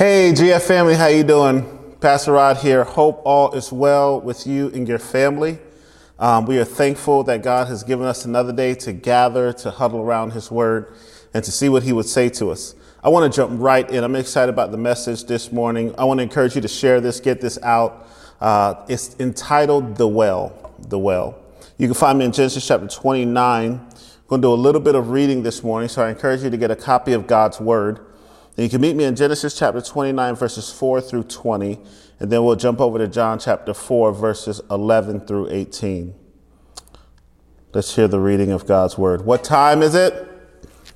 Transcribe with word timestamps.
Hey, 0.00 0.32
GF 0.32 0.62
family, 0.62 0.94
how 0.94 1.08
you 1.08 1.22
doing? 1.22 1.94
Pastor 2.00 2.32
Rod 2.32 2.56
here. 2.56 2.84
Hope 2.84 3.20
all 3.26 3.52
is 3.52 3.70
well 3.70 4.18
with 4.18 4.46
you 4.46 4.68
and 4.68 4.88
your 4.88 4.98
family. 4.98 5.58
Um, 6.18 6.46
we 6.46 6.58
are 6.58 6.64
thankful 6.64 7.22
that 7.24 7.42
God 7.42 7.68
has 7.68 7.82
given 7.82 8.06
us 8.06 8.24
another 8.24 8.50
day 8.50 8.74
to 8.76 8.94
gather, 8.94 9.52
to 9.52 9.70
huddle 9.70 10.00
around 10.00 10.30
His 10.30 10.50
Word, 10.50 10.94
and 11.34 11.44
to 11.44 11.52
see 11.52 11.68
what 11.68 11.82
He 11.82 11.92
would 11.92 12.06
say 12.06 12.30
to 12.30 12.50
us. 12.50 12.74
I 13.04 13.10
want 13.10 13.30
to 13.30 13.36
jump 13.36 13.60
right 13.60 13.86
in. 13.90 14.02
I'm 14.02 14.16
excited 14.16 14.50
about 14.50 14.70
the 14.70 14.78
message 14.78 15.24
this 15.24 15.52
morning. 15.52 15.94
I 15.98 16.04
want 16.04 16.16
to 16.16 16.22
encourage 16.22 16.54
you 16.54 16.62
to 16.62 16.68
share 16.68 17.02
this, 17.02 17.20
get 17.20 17.42
this 17.42 17.58
out. 17.62 18.08
Uh, 18.40 18.82
it's 18.88 19.16
entitled 19.20 19.96
The 19.98 20.08
Well. 20.08 20.72
The 20.78 20.98
Well. 20.98 21.38
You 21.76 21.88
can 21.88 21.94
find 21.94 22.18
me 22.18 22.24
in 22.24 22.32
Genesis 22.32 22.66
chapter 22.66 22.88
29. 22.88 23.70
I'm 23.72 23.78
going 24.28 24.40
to 24.40 24.46
do 24.46 24.50
a 24.50 24.54
little 24.54 24.80
bit 24.80 24.94
of 24.94 25.10
reading 25.10 25.42
this 25.42 25.62
morning, 25.62 25.90
so 25.90 26.02
I 26.02 26.08
encourage 26.08 26.42
you 26.42 26.48
to 26.48 26.56
get 26.56 26.70
a 26.70 26.76
copy 26.76 27.12
of 27.12 27.26
God's 27.26 27.60
Word. 27.60 28.06
And 28.60 28.66
you 28.66 28.70
can 28.70 28.82
meet 28.82 28.94
me 28.94 29.04
in 29.04 29.16
Genesis 29.16 29.58
chapter 29.58 29.80
29, 29.80 30.36
verses 30.36 30.70
4 30.70 31.00
through 31.00 31.22
20, 31.22 31.78
and 32.18 32.30
then 32.30 32.44
we'll 32.44 32.56
jump 32.56 32.78
over 32.78 32.98
to 32.98 33.08
John 33.08 33.38
chapter 33.38 33.72
4, 33.72 34.12
verses 34.12 34.60
11 34.70 35.20
through 35.20 35.48
18. 35.48 36.14
Let's 37.72 37.96
hear 37.96 38.06
the 38.06 38.20
reading 38.20 38.52
of 38.52 38.66
God's 38.66 38.98
Word. 38.98 39.24
What 39.24 39.44
time 39.44 39.80
is 39.80 39.94
it? 39.94 40.12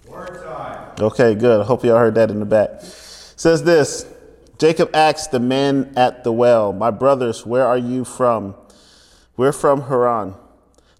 Word 0.06 0.42
time. 0.44 0.92
Okay, 1.00 1.34
good. 1.34 1.62
I 1.62 1.64
hope 1.64 1.84
y'all 1.84 1.96
heard 1.96 2.16
that 2.16 2.30
in 2.30 2.38
the 2.38 2.44
back. 2.44 2.68
It 2.68 2.82
says 2.82 3.64
this 3.64 4.12
Jacob 4.58 4.94
asked 4.94 5.30
the 5.30 5.40
men 5.40 5.90
at 5.96 6.22
the 6.22 6.32
well, 6.32 6.70
My 6.74 6.90
brothers, 6.90 7.46
where 7.46 7.66
are 7.66 7.78
you 7.78 8.04
from? 8.04 8.56
We're 9.38 9.52
from 9.52 9.84
Haran. 9.84 10.34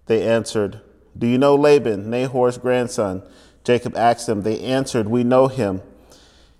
They 0.07 0.27
answered, 0.27 0.81
Do 1.15 1.27
you 1.27 1.37
know 1.37 1.53
Laban, 1.53 2.09
Nahor's 2.09 2.57
grandson? 2.57 3.21
Jacob 3.63 3.95
asked 3.95 4.25
them. 4.25 4.41
They 4.41 4.59
answered, 4.61 5.07
We 5.07 5.23
know 5.23 5.47
him. 5.47 5.83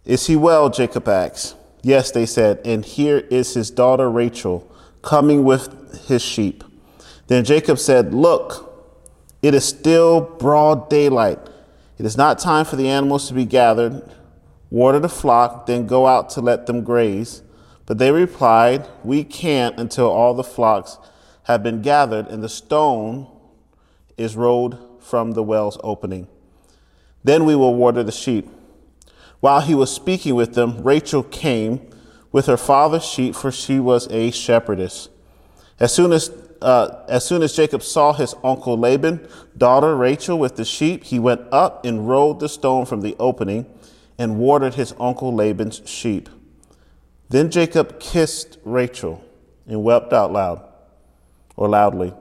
Is 0.06 0.28
he 0.28 0.36
well? 0.36 0.70
Jacob 0.70 1.08
asked. 1.08 1.56
Yes, 1.82 2.12
they 2.12 2.26
said, 2.26 2.62
and 2.66 2.84
here 2.84 3.20
is 3.30 3.54
his 3.54 3.70
daughter 3.70 4.10
Rachel 4.10 4.72
coming 5.02 5.44
with 5.44 6.08
his 6.08 6.22
sheep. 6.22 6.64
Then 7.28 7.44
Jacob 7.44 7.80
said, 7.80 8.14
Look, 8.14 8.90
it 9.42 9.54
is 9.54 9.66
still 9.66 10.22
broad 10.22 10.90
daylight. 10.90 11.40
It 11.98 12.06
is 12.06 12.18
not 12.18 12.40
time 12.40 12.66
for 12.66 12.76
the 12.76 12.90
animals 12.90 13.28
to 13.28 13.34
be 13.34 13.46
gathered. 13.46 14.02
Water 14.70 15.00
the 15.00 15.10
flock, 15.10 15.66
then 15.68 15.88
go 15.88 16.08
out 16.08 16.30
to 16.32 16.42
let 16.42 16.66
them 16.66 16.84
graze. 16.84 17.42
But 17.86 17.98
they 17.98 18.12
replied, 18.12 18.88
We 19.04 19.24
can't 19.24 19.80
until 19.80 20.10
all 20.10 20.34
the 20.34 20.44
flocks 20.44 20.98
have 21.44 21.62
been 21.62 21.82
gathered 21.82 22.28
and 22.28 22.44
the 22.44 22.50
stone 22.50 23.28
is 24.18 24.36
rolled 24.36 24.78
from 25.00 25.34
the 25.34 25.44
well's 25.44 25.78
opening. 25.84 26.28
Then 27.24 27.46
we 27.46 27.56
will 27.56 27.76
water 27.76 28.04
the 28.04 28.12
sheep. 28.12 28.50
While 29.46 29.62
he 29.62 29.76
was 29.76 29.94
speaking 29.94 30.34
with 30.34 30.56
them, 30.56 30.82
Rachel 30.82 31.22
came 31.22 31.88
with 32.32 32.48
her 32.48 32.58
father's 32.58 33.06
sheep, 33.06 33.36
for 33.36 33.52
she 33.52 33.80
was 33.80 34.08
a 34.10 34.32
shepherdess. 34.32 35.08
As 35.80 35.94
soon 35.94 36.14
as 36.14 36.32
uh, 36.64 37.06
as 37.08 37.26
soon 37.26 37.44
as 37.44 37.56
Jacob 37.56 37.84
saw 37.84 38.12
his 38.14 38.34
uncle 38.44 38.76
Laban, 38.76 39.28
daughter 39.56 39.96
Rachel 39.96 40.40
with 40.40 40.56
the 40.56 40.66
sheep, 40.66 41.04
he 41.04 41.20
went 41.20 41.42
up 41.52 41.86
and 41.86 42.10
rolled 42.10 42.40
the 42.40 42.50
stone 42.50 42.88
from 42.88 43.02
the 43.02 43.16
opening 43.20 43.68
and 44.18 44.40
watered 44.40 44.74
his 44.74 44.96
uncle 45.00 45.32
Laban's 45.32 45.80
sheep. 45.86 46.28
Then 47.30 47.52
Jacob 47.52 48.00
kissed 48.00 48.58
Rachel 48.64 49.24
and 49.68 49.84
wept 49.84 50.12
out 50.12 50.34
loud 50.34 50.68
or 51.56 51.70
loudly. 51.70 52.16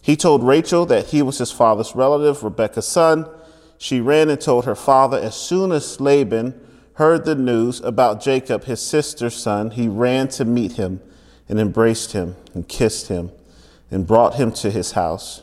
He 0.00 0.14
told 0.14 0.44
Rachel 0.44 0.86
that 0.86 1.06
he 1.06 1.22
was 1.22 1.38
his 1.38 1.50
father's 1.50 1.96
relative, 1.96 2.44
Rebekah's 2.44 2.86
son. 2.86 3.28
She 3.82 4.00
ran 4.00 4.30
and 4.30 4.40
told 4.40 4.64
her 4.64 4.76
father. 4.76 5.18
As 5.18 5.34
soon 5.34 5.72
as 5.72 6.00
Laban 6.00 6.54
heard 6.94 7.24
the 7.24 7.34
news 7.34 7.80
about 7.80 8.22
Jacob, 8.22 8.62
his 8.62 8.80
sister's 8.80 9.34
son, 9.34 9.72
he 9.72 9.88
ran 9.88 10.28
to 10.28 10.44
meet 10.44 10.74
him 10.74 11.00
and 11.48 11.58
embraced 11.58 12.12
him 12.12 12.36
and 12.54 12.68
kissed 12.68 13.08
him 13.08 13.32
and 13.90 14.06
brought 14.06 14.36
him 14.36 14.52
to 14.52 14.70
his 14.70 14.92
house. 14.92 15.42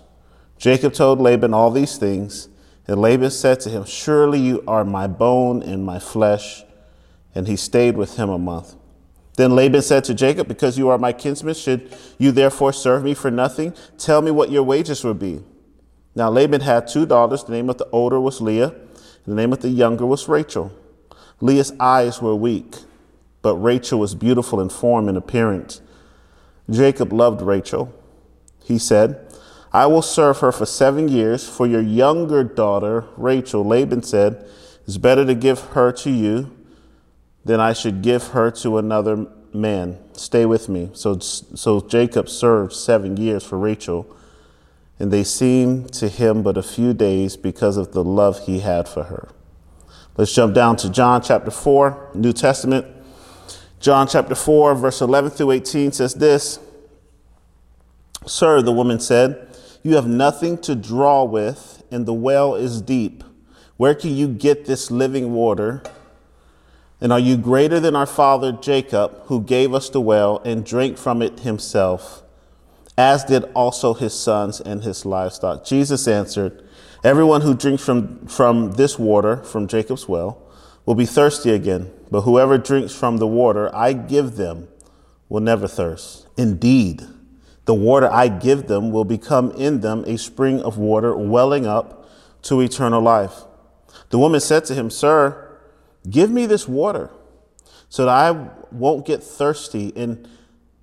Jacob 0.57 0.93
told 0.93 1.19
Laban 1.19 1.53
all 1.53 1.69
these 1.69 1.97
things, 1.97 2.47
and 2.87 3.01
Laban 3.01 3.31
said 3.31 3.59
to 3.59 3.69
him, 3.69 3.83
Surely 3.83 4.39
you 4.39 4.63
are 4.65 4.85
my 4.85 5.05
bone 5.05 5.61
and 5.61 5.85
my 5.85 5.99
flesh. 5.99 6.63
And 7.35 7.45
he 7.45 7.57
stayed 7.57 7.97
with 7.97 8.15
him 8.15 8.29
a 8.29 8.39
month. 8.39 8.73
Then 9.35 9.53
Laban 9.53 9.81
said 9.81 10.05
to 10.05 10.13
Jacob, 10.13 10.47
Because 10.47 10.77
you 10.77 10.87
are 10.87 10.97
my 10.97 11.11
kinsman, 11.11 11.55
should 11.55 11.93
you 12.17 12.31
therefore 12.31 12.71
serve 12.71 13.03
me 13.03 13.13
for 13.13 13.29
nothing? 13.29 13.73
Tell 13.97 14.21
me 14.21 14.31
what 14.31 14.49
your 14.49 14.63
wages 14.63 15.03
would 15.03 15.19
be. 15.19 15.43
Now 16.19 16.29
Laban 16.29 16.59
had 16.59 16.85
two 16.85 17.05
daughters. 17.05 17.45
The 17.45 17.53
name 17.53 17.69
of 17.69 17.77
the 17.77 17.87
older 17.93 18.19
was 18.19 18.41
Leah, 18.41 18.75
the 19.25 19.33
name 19.33 19.53
of 19.53 19.61
the 19.61 19.69
younger 19.69 20.05
was 20.05 20.27
Rachel. 20.27 20.69
Leah's 21.39 21.71
eyes 21.79 22.21
were 22.21 22.35
weak, 22.35 22.75
but 23.41 23.55
Rachel 23.55 24.01
was 24.01 24.15
beautiful 24.15 24.59
in 24.59 24.67
form 24.67 25.07
and 25.07 25.17
appearance. 25.17 25.79
Jacob 26.69 27.13
loved 27.13 27.41
Rachel. 27.41 27.93
He 28.61 28.77
said, 28.77 29.33
I 29.71 29.85
will 29.85 30.01
serve 30.01 30.39
her 30.39 30.51
for 30.51 30.65
seven 30.65 31.07
years. 31.07 31.47
For 31.47 31.65
your 31.65 31.81
younger 31.81 32.43
daughter, 32.43 33.05
Rachel, 33.15 33.63
Laban 33.63 34.03
said, 34.03 34.45
It's 34.85 34.97
better 34.97 35.25
to 35.25 35.33
give 35.33 35.59
her 35.71 35.93
to 35.93 36.09
you 36.09 36.51
than 37.45 37.61
I 37.61 37.71
should 37.71 38.01
give 38.01 38.27
her 38.27 38.51
to 38.51 38.77
another 38.77 39.25
man. 39.53 39.97
Stay 40.11 40.45
with 40.45 40.67
me. 40.67 40.89
So, 40.91 41.17
so 41.19 41.79
Jacob 41.79 42.27
served 42.27 42.73
seven 42.73 43.15
years 43.15 43.45
for 43.45 43.57
Rachel, 43.57 44.17
and 44.99 45.11
they 45.11 45.23
seemed 45.23 45.93
to 45.93 46.09
him 46.09 46.43
but 46.43 46.57
a 46.57 46.63
few 46.63 46.93
days 46.93 47.37
because 47.37 47.77
of 47.77 47.93
the 47.93 48.03
love 48.03 48.45
he 48.45 48.59
had 48.59 48.87
for 48.87 49.05
her. 49.05 49.29
Let's 50.17 50.35
jump 50.35 50.53
down 50.53 50.75
to 50.77 50.89
John 50.89 51.21
chapter 51.21 51.49
4, 51.49 52.11
New 52.13 52.33
Testament. 52.33 52.85
John 53.79 54.07
chapter 54.07 54.35
4, 54.35 54.75
verse 54.75 54.99
11 54.99 55.31
through 55.31 55.51
18 55.51 55.93
says 55.93 56.15
this 56.15 56.59
Sir, 58.25 58.61
the 58.61 58.73
woman 58.73 58.99
said, 58.99 59.47
You 59.81 59.95
have 59.95 60.07
nothing 60.07 60.57
to 60.59 60.75
draw 60.75 61.23
with, 61.23 61.81
and 61.89 62.05
the 62.05 62.13
well 62.13 62.55
is 62.55 62.81
deep. 62.81 63.23
Where 63.77 63.95
can 63.95 64.13
you 64.13 64.27
get 64.27 64.65
this 64.65 64.91
living 64.91 65.31
water? 65.31 65.81
And 66.99 67.13
are 67.13 67.19
you 67.19 67.37
greater 67.37 67.79
than 67.79 67.95
our 67.95 68.05
father 68.05 68.51
Jacob, 68.51 69.21
who 69.27 69.41
gave 69.41 69.73
us 69.73 69.89
the 69.89 70.01
well 70.01 70.41
and 70.43 70.65
drank 70.65 70.97
from 70.97 71.21
it 71.21 71.39
himself, 71.39 72.23
as 72.99 73.23
did 73.23 73.45
also 73.53 73.93
his 73.93 74.13
sons 74.13 74.59
and 74.59 74.83
his 74.83 75.05
livestock? 75.05 75.63
Jesus 75.63 76.05
answered, 76.05 76.67
Everyone 77.01 77.39
who 77.39 77.53
drinks 77.53 77.81
from, 77.81 78.27
from 78.27 78.73
this 78.73 78.99
water, 78.99 79.37
from 79.37 79.69
Jacob's 79.69 80.09
well, 80.09 80.45
will 80.85 80.95
be 80.95 81.05
thirsty 81.05 81.51
again, 81.51 81.89
but 82.11 82.23
whoever 82.23 82.57
drinks 82.57 82.93
from 82.93 83.15
the 83.15 83.25
water 83.25 83.73
I 83.73 83.93
give 83.93 84.35
them 84.35 84.67
will 85.29 85.39
never 85.39 85.65
thirst. 85.65 86.27
Indeed, 86.35 87.03
the 87.63 87.73
water 87.73 88.09
I 88.11 88.27
give 88.27 88.67
them 88.67 88.91
will 88.91 89.05
become 89.05 89.51
in 89.51 89.79
them 89.79 90.03
a 90.05 90.17
spring 90.17 90.61
of 90.61 90.77
water 90.77 91.15
welling 91.15 91.65
up 91.65 92.09
to 92.43 92.59
eternal 92.59 93.01
life. 93.01 93.43
The 94.09 94.19
woman 94.19 94.41
said 94.41 94.65
to 94.65 94.75
him, 94.75 94.89
Sir, 94.89 95.57
give 96.09 96.29
me 96.29 96.45
this 96.45 96.67
water 96.67 97.11
so 97.87 98.03
that 98.03 98.11
I 98.11 98.49
won't 98.73 99.05
get 99.05 99.23
thirsty 99.23 99.93
and 99.95 100.27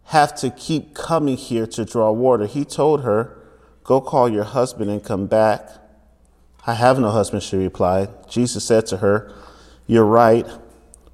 have 0.06 0.34
to 0.37 0.50
keep 0.50 0.94
coming 0.94 1.37
here 1.37 1.67
to 1.67 1.84
draw 1.84 2.11
water. 2.12 2.47
He 2.47 2.65
told 2.65 3.03
her, 3.03 3.37
Go 3.83 4.00
call 4.00 4.28
your 4.28 4.44
husband 4.44 4.91
and 4.91 5.03
come 5.03 5.27
back. 5.27 5.69
I 6.67 6.75
have 6.75 6.99
no 6.99 7.11
husband, 7.11 7.43
she 7.43 7.56
replied. 7.56 8.09
Jesus 8.28 8.65
said 8.65 8.87
to 8.87 8.99
her, 8.99 9.33
You're 9.87 10.05
right 10.05 10.47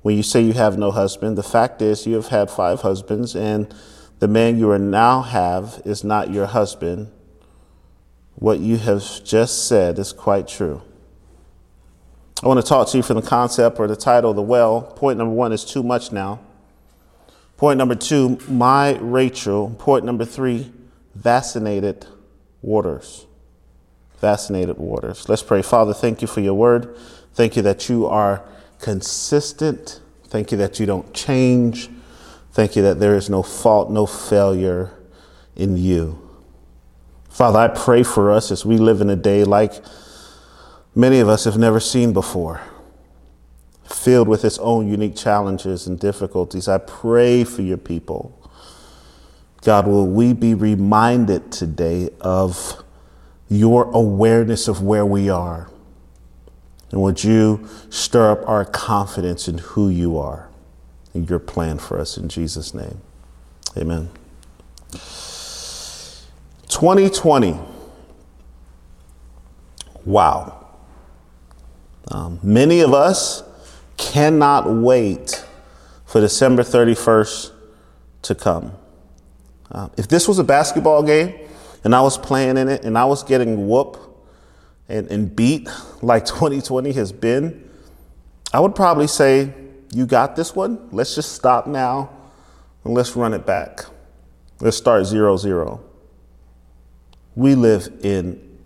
when 0.02 0.16
you 0.16 0.22
say 0.22 0.41
you 0.41 0.54
have 0.54 0.78
no 0.78 0.91
husband. 0.91 1.36
The 1.36 1.42
fact 1.42 1.82
is, 1.82 2.06
you 2.06 2.14
have 2.14 2.28
had 2.28 2.50
five 2.50 2.81
husbands, 2.81 3.34
and 3.34 3.75
the 4.19 4.28
man 4.28 4.58
you 4.58 4.70
are 4.70 4.78
now 4.78 5.22
have 5.22 5.82
is 5.84 6.04
not 6.04 6.31
your 6.31 6.47
husband. 6.47 7.10
What 8.34 8.60
you 8.60 8.76
have 8.78 9.02
just 9.25 9.69
said 9.69 9.98
is 9.98 10.12
quite 10.12 10.48
true. 10.48 10.82
I 12.42 12.48
want 12.48 12.60
to 12.60 12.66
talk 12.66 12.88
to 12.88 12.97
you 12.97 13.02
from 13.02 13.16
the 13.16 13.22
concept 13.22 13.78
or 13.78 13.86
the 13.86 13.97
title, 13.97 14.34
The 14.34 14.42
Well. 14.42 14.82
Point 14.82 15.19
number 15.19 15.34
one 15.34 15.52
is 15.52 15.64
too 15.64 15.82
much 15.82 16.11
now. 16.11 16.40
Point 17.62 17.79
number 17.79 17.94
two, 17.94 18.41
my 18.49 18.99
Rachel. 18.99 19.70
Point 19.79 20.05
number 20.05 20.25
three, 20.25 20.73
vaccinated 21.14 22.05
waters 22.61 23.26
Vaccinated 24.19 24.79
waters. 24.79 25.29
Let's 25.29 25.44
pray. 25.44 25.62
Father, 25.62 25.94
thank 25.94 26.23
you 26.23 26.26
for 26.26 26.41
your 26.41 26.55
word. 26.55 26.97
Thank 27.35 27.55
you 27.55 27.62
that 27.62 27.88
you 27.88 28.09
are 28.09 28.43
consistent. 28.81 30.00
Thank 30.25 30.50
you 30.50 30.59
that 30.59 30.81
you 30.81 30.87
don't 30.87 31.14
change. 31.14 31.88
Thank 32.50 32.75
you 32.75 32.82
that 32.82 32.99
there 32.99 33.14
is 33.14 33.31
no 33.31 33.44
fault, 33.44 33.93
no 33.93 34.06
failure 34.06 34.91
in 35.55 35.76
you. 35.76 36.19
Father, 37.31 37.61
I 37.61 37.69
pray 37.69 38.03
for 38.03 38.32
us 38.32 38.50
as 38.50 38.67
we 38.67 38.76
live 38.76 39.00
in 39.00 39.09
a 39.09 39.14
day 39.14 39.44
like 39.44 39.73
many 40.97 41.20
of 41.20 41.29
us 41.29 41.44
have 41.44 41.59
never 41.59 41.79
seen 41.79 42.12
before, 42.12 42.61
filled 43.92 44.28
with 44.28 44.44
its 44.44 44.58
own 44.58 44.88
unique 44.88 45.16
challenges 45.16 45.86
and 45.86 45.98
difficulties. 45.98 46.68
I 46.68 46.78
pray 46.78 47.44
for 47.44 47.62
your 47.62 47.76
people. 47.76 48.38
God, 49.62 49.86
will 49.86 50.06
we 50.06 50.32
be 50.32 50.54
reminded 50.54 51.52
today 51.52 52.10
of 52.20 52.82
your 53.48 53.84
awareness 53.92 54.66
of 54.66 54.82
where 54.82 55.04
we 55.04 55.28
are. 55.28 55.70
And 56.90 57.02
would 57.02 57.22
you 57.22 57.68
stir 57.90 58.32
up 58.32 58.48
our 58.48 58.64
confidence 58.64 59.46
in 59.46 59.58
who 59.58 59.88
you 59.88 60.18
are? 60.18 60.48
and 61.14 61.28
your 61.28 61.38
plan 61.38 61.78
for 61.78 62.00
us 62.00 62.16
in 62.16 62.28
Jesus' 62.28 62.74
name. 62.74 63.00
Amen. 63.76 64.10
2020. 66.68 67.58
Wow. 70.04 70.66
Um, 72.10 72.40
many 72.42 72.80
of 72.80 72.92
us 72.92 73.42
cannot 74.02 74.69
wait 74.69 75.44
for 76.04 76.20
December 76.20 76.62
31st 76.62 77.52
to 78.22 78.34
come. 78.34 78.72
Uh, 79.70 79.88
if 79.96 80.08
this 80.08 80.26
was 80.26 80.38
a 80.38 80.44
basketball 80.44 81.02
game 81.02 81.34
and 81.84 81.94
I 81.94 82.02
was 82.02 82.19
playing 82.19 82.56
in 82.56 82.69
it 82.69 82.84
and 82.84 82.99
I 82.99 83.04
was 83.04 83.22
getting 83.22 83.69
whooped 83.69 84.00
and, 84.88 85.08
and 85.10 85.34
beat 85.34 85.69
like 86.02 86.26
2020 86.26 86.93
has 86.93 87.12
been, 87.12 87.69
I 88.52 88.60
would 88.60 88.75
probably 88.75 89.06
say, 89.06 89.54
You 89.94 90.04
got 90.04 90.37
this 90.37 90.54
one. 90.54 90.88
Let's 90.90 91.14
just 91.14 91.32
stop 91.32 91.66
now 91.66 92.10
and 92.84 92.94
let's 92.94 93.16
run 93.16 93.32
it 93.32 93.46
back. 93.46 93.84
Let's 94.60 94.76
start 94.76 95.06
zero 95.06 95.37
zero. 95.37 95.81
We 97.34 97.54
live 97.54 97.88
in 98.02 98.58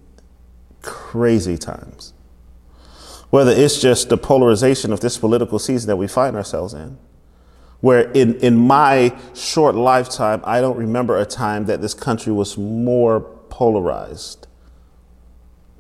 crazy 0.83 1.57
times. 1.59 2.15
Whether 3.37 3.53
it's 3.53 3.79
just 3.79 4.09
the 4.09 4.17
polarization 4.17 4.95
of 4.95 5.01
this 5.01 5.19
political 5.19 5.59
season 5.59 5.89
that 5.89 5.97
we 5.97 6.09
find 6.09 6.37
ourselves 6.37 6.73
in, 6.73 6.97
where 7.81 8.11
in, 8.13 8.37
in 8.37 8.57
my 8.57 9.15
short 9.35 9.75
lifetime, 9.75 10.41
I 10.45 10.63
don't 10.63 10.79
remember 10.79 11.19
a 11.19 11.27
time 11.27 11.67
that 11.67 11.83
this 11.83 11.93
country 11.93 12.33
was 12.33 12.57
more 12.57 13.21
polarized. 13.51 14.47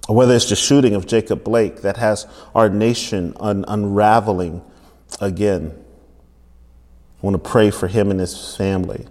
Or 0.07 0.17
whether 0.17 0.35
it's 0.35 0.51
the 0.51 0.55
shooting 0.55 0.95
of 0.95 1.07
Jacob 1.07 1.45
Blake 1.45 1.81
that 1.81 1.97
has 1.97 2.27
our 2.55 2.69
nation 2.69 3.33
un- 3.41 3.65
unraveling 3.67 4.61
again. 5.19 5.73
I 7.23 7.27
want 7.27 7.43
to 7.43 7.51
pray 7.51 7.71
for 7.71 7.89
him 7.89 8.11
and 8.11 8.21
his 8.21 8.55
family. 8.55 9.07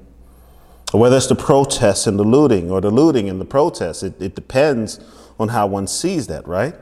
Or 0.93 0.99
whether 0.99 1.17
it's 1.17 1.25
the 1.25 1.33
protests 1.33 2.05
and 2.05 2.19
the 2.19 2.23
looting 2.23 2.69
or 2.69 2.79
the 2.79 2.91
looting 2.91 3.27
and 3.27 3.41
the 3.41 3.45
protests, 3.45 4.03
it, 4.03 4.21
it 4.21 4.35
depends 4.35 4.99
on 5.39 5.47
how 5.47 5.65
one 5.65 5.87
sees 5.87 6.27
that, 6.27 6.47
right? 6.47 6.75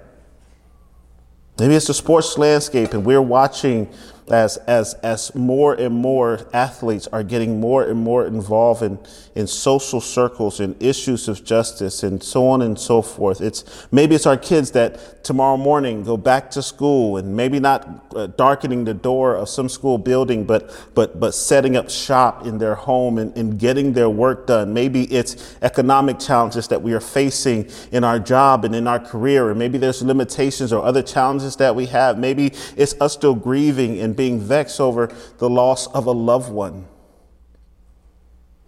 Maybe 1.60 1.76
it's 1.76 1.88
the 1.88 1.94
sports 1.94 2.38
landscape 2.38 2.94
and 2.94 3.06
we're 3.06 3.22
watching 3.22 3.92
as, 4.32 4.58
as, 4.58 4.96
as 4.96 5.36
more 5.36 5.76
and 5.76 5.94
more 5.94 6.48
athletes 6.52 7.08
are 7.08 7.24
getting 7.24 7.60
more 7.60 7.84
and 7.84 8.00
more 8.00 8.26
involved 8.26 8.82
in, 8.82 8.98
in 9.36 9.48
social 9.48 10.00
circles 10.00 10.60
and 10.60 10.82
issues 10.82 11.28
of 11.28 11.44
justice 11.44 12.04
and 12.04 12.22
so 12.22 12.48
on 12.48 12.62
and 12.62 12.78
so 12.78 13.02
forth. 13.02 13.42
It's 13.42 13.88
maybe 13.92 14.16
it's 14.16 14.26
our 14.26 14.38
kids 14.38 14.72
that 14.72 15.24
tomorrow 15.24 15.58
morning 15.58 16.04
go 16.04 16.18
back 16.18 16.52
to 16.52 16.62
school 16.62 17.18
and 17.18 17.36
maybe 17.36 17.60
not 17.60 18.14
uh, 18.16 18.28
darkening 18.28 18.84
the 18.84 18.94
door 18.94 19.36
of 19.36 19.50
some 19.50 19.70
school 19.70 19.98
building, 19.98 20.46
but, 20.46 20.70
but, 20.94 21.20
but 21.20 21.34
setting 21.34 21.76
up 21.76 21.90
shop 21.90 22.46
in 22.46 22.58
their 22.58 22.76
home 22.76 23.18
and, 23.18 23.36
and 23.36 23.58
getting 23.58 23.94
their 23.94 24.10
work 24.10 24.46
done. 24.48 24.74
Maybe 24.74 25.04
it's 25.06 25.56
economic 25.62 26.20
challenges 26.20 26.68
that 26.68 26.82
we 26.82 26.94
are 26.94 27.00
facing 27.00 27.70
in 27.92 28.04
our 28.04 28.20
job 28.20 28.66
and 28.66 28.76
in 28.76 28.88
our 28.88 29.00
career. 29.00 29.50
And 29.50 29.58
maybe 29.58 29.78
there's 29.78 30.04
limitations 30.04 30.72
or 30.72 30.84
other 30.84 31.02
challenges 31.02 31.56
that 31.56 31.76
we 31.76 31.88
have. 31.88 32.20
Maybe 32.20 32.54
it's 32.78 33.00
us 33.02 33.14
still 33.14 33.36
grieving 33.36 34.00
and 34.00 34.16
being 34.16 34.40
vexed 34.40 34.80
over 34.80 35.14
the 35.40 35.50
loss 35.50 35.88
of 35.88 36.06
a 36.06 36.12
loved 36.12 36.52
one. 36.52 36.86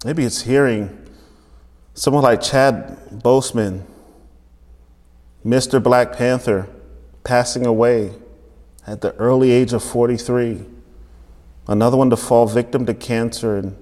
Maybe 0.05 0.23
it's 0.23 0.43
hearing 0.43 0.95
someone 1.95 2.21
like 2.21 2.39
Chad 2.39 2.99
Boseman, 3.11 3.81
Mr. 5.43 5.81
Black 5.81 6.15
Panther, 6.15 6.67
passing 7.23 7.65
away 7.65 8.13
at 8.85 9.01
the 9.01 9.15
early 9.15 9.49
age 9.49 9.73
of 9.73 9.83
43. 9.83 10.63
Another 11.67 11.97
one 11.97 12.11
to 12.11 12.17
fall 12.17 12.45
victim 12.45 12.85
to 12.85 12.93
cancer 12.93 13.57
and, 13.57 13.75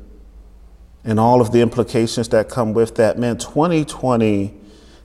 and 1.04 1.20
all 1.20 1.42
of 1.42 1.52
the 1.52 1.60
implications 1.60 2.30
that 2.30 2.48
come 2.48 2.74
with 2.74 2.96
that. 2.96 3.20
Man, 3.20 3.38
2020 3.38 4.54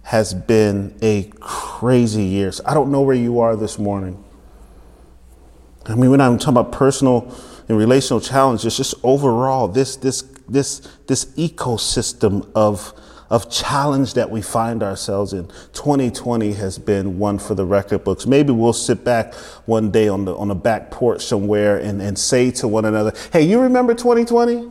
has 0.05 0.33
been 0.33 0.97
a 1.03 1.33
crazy 1.41 2.23
year. 2.23 2.53
So 2.53 2.63
I 2.65 2.75
don't 2.75 2.93
know 2.93 3.01
where 3.01 3.17
you 3.17 3.41
are 3.41 3.57
this 3.57 3.77
morning. 3.77 4.23
I 5.87 5.97
mean, 5.97 6.11
we're 6.11 6.17
not 6.17 6.29
even 6.29 6.39
talking 6.39 6.59
about 6.59 6.71
personal 6.71 7.35
and 7.69 7.77
relational 7.77 8.21
challenges, 8.21 8.77
just 8.77 8.95
overall, 9.03 9.67
this, 9.67 9.97
this, 9.97 10.23
this, 10.49 10.81
this 11.07 11.27
ecosystem 11.37 12.49
of, 12.55 12.93
of 13.31 13.51
challenge 13.51 14.15
that 14.15 14.31
we 14.31 14.43
find 14.43 14.83
ourselves 14.83 15.33
in. 15.33 15.47
2020 15.73 16.53
has 16.53 16.79
been 16.79 17.19
one 17.19 17.39
for 17.39 17.55
the 17.55 17.65
record 17.65 18.05
books. 18.05 18.27
Maybe 18.27 18.53
we'll 18.53 18.73
sit 18.73 19.05
back 19.05 19.35
one 19.67 19.91
day 19.91 20.09
on 20.09 20.25
the, 20.25 20.37
on 20.37 20.49
the 20.49 20.55
back 20.55 20.91
porch 20.91 21.25
somewhere 21.25 21.79
and, 21.79 22.01
and 22.01 22.19
say 22.19 22.51
to 22.53 22.69
one 22.69 22.85
another, 22.85 23.13
hey, 23.33 23.43
you 23.43 23.61
remember 23.61 23.95
2020? 23.95 24.71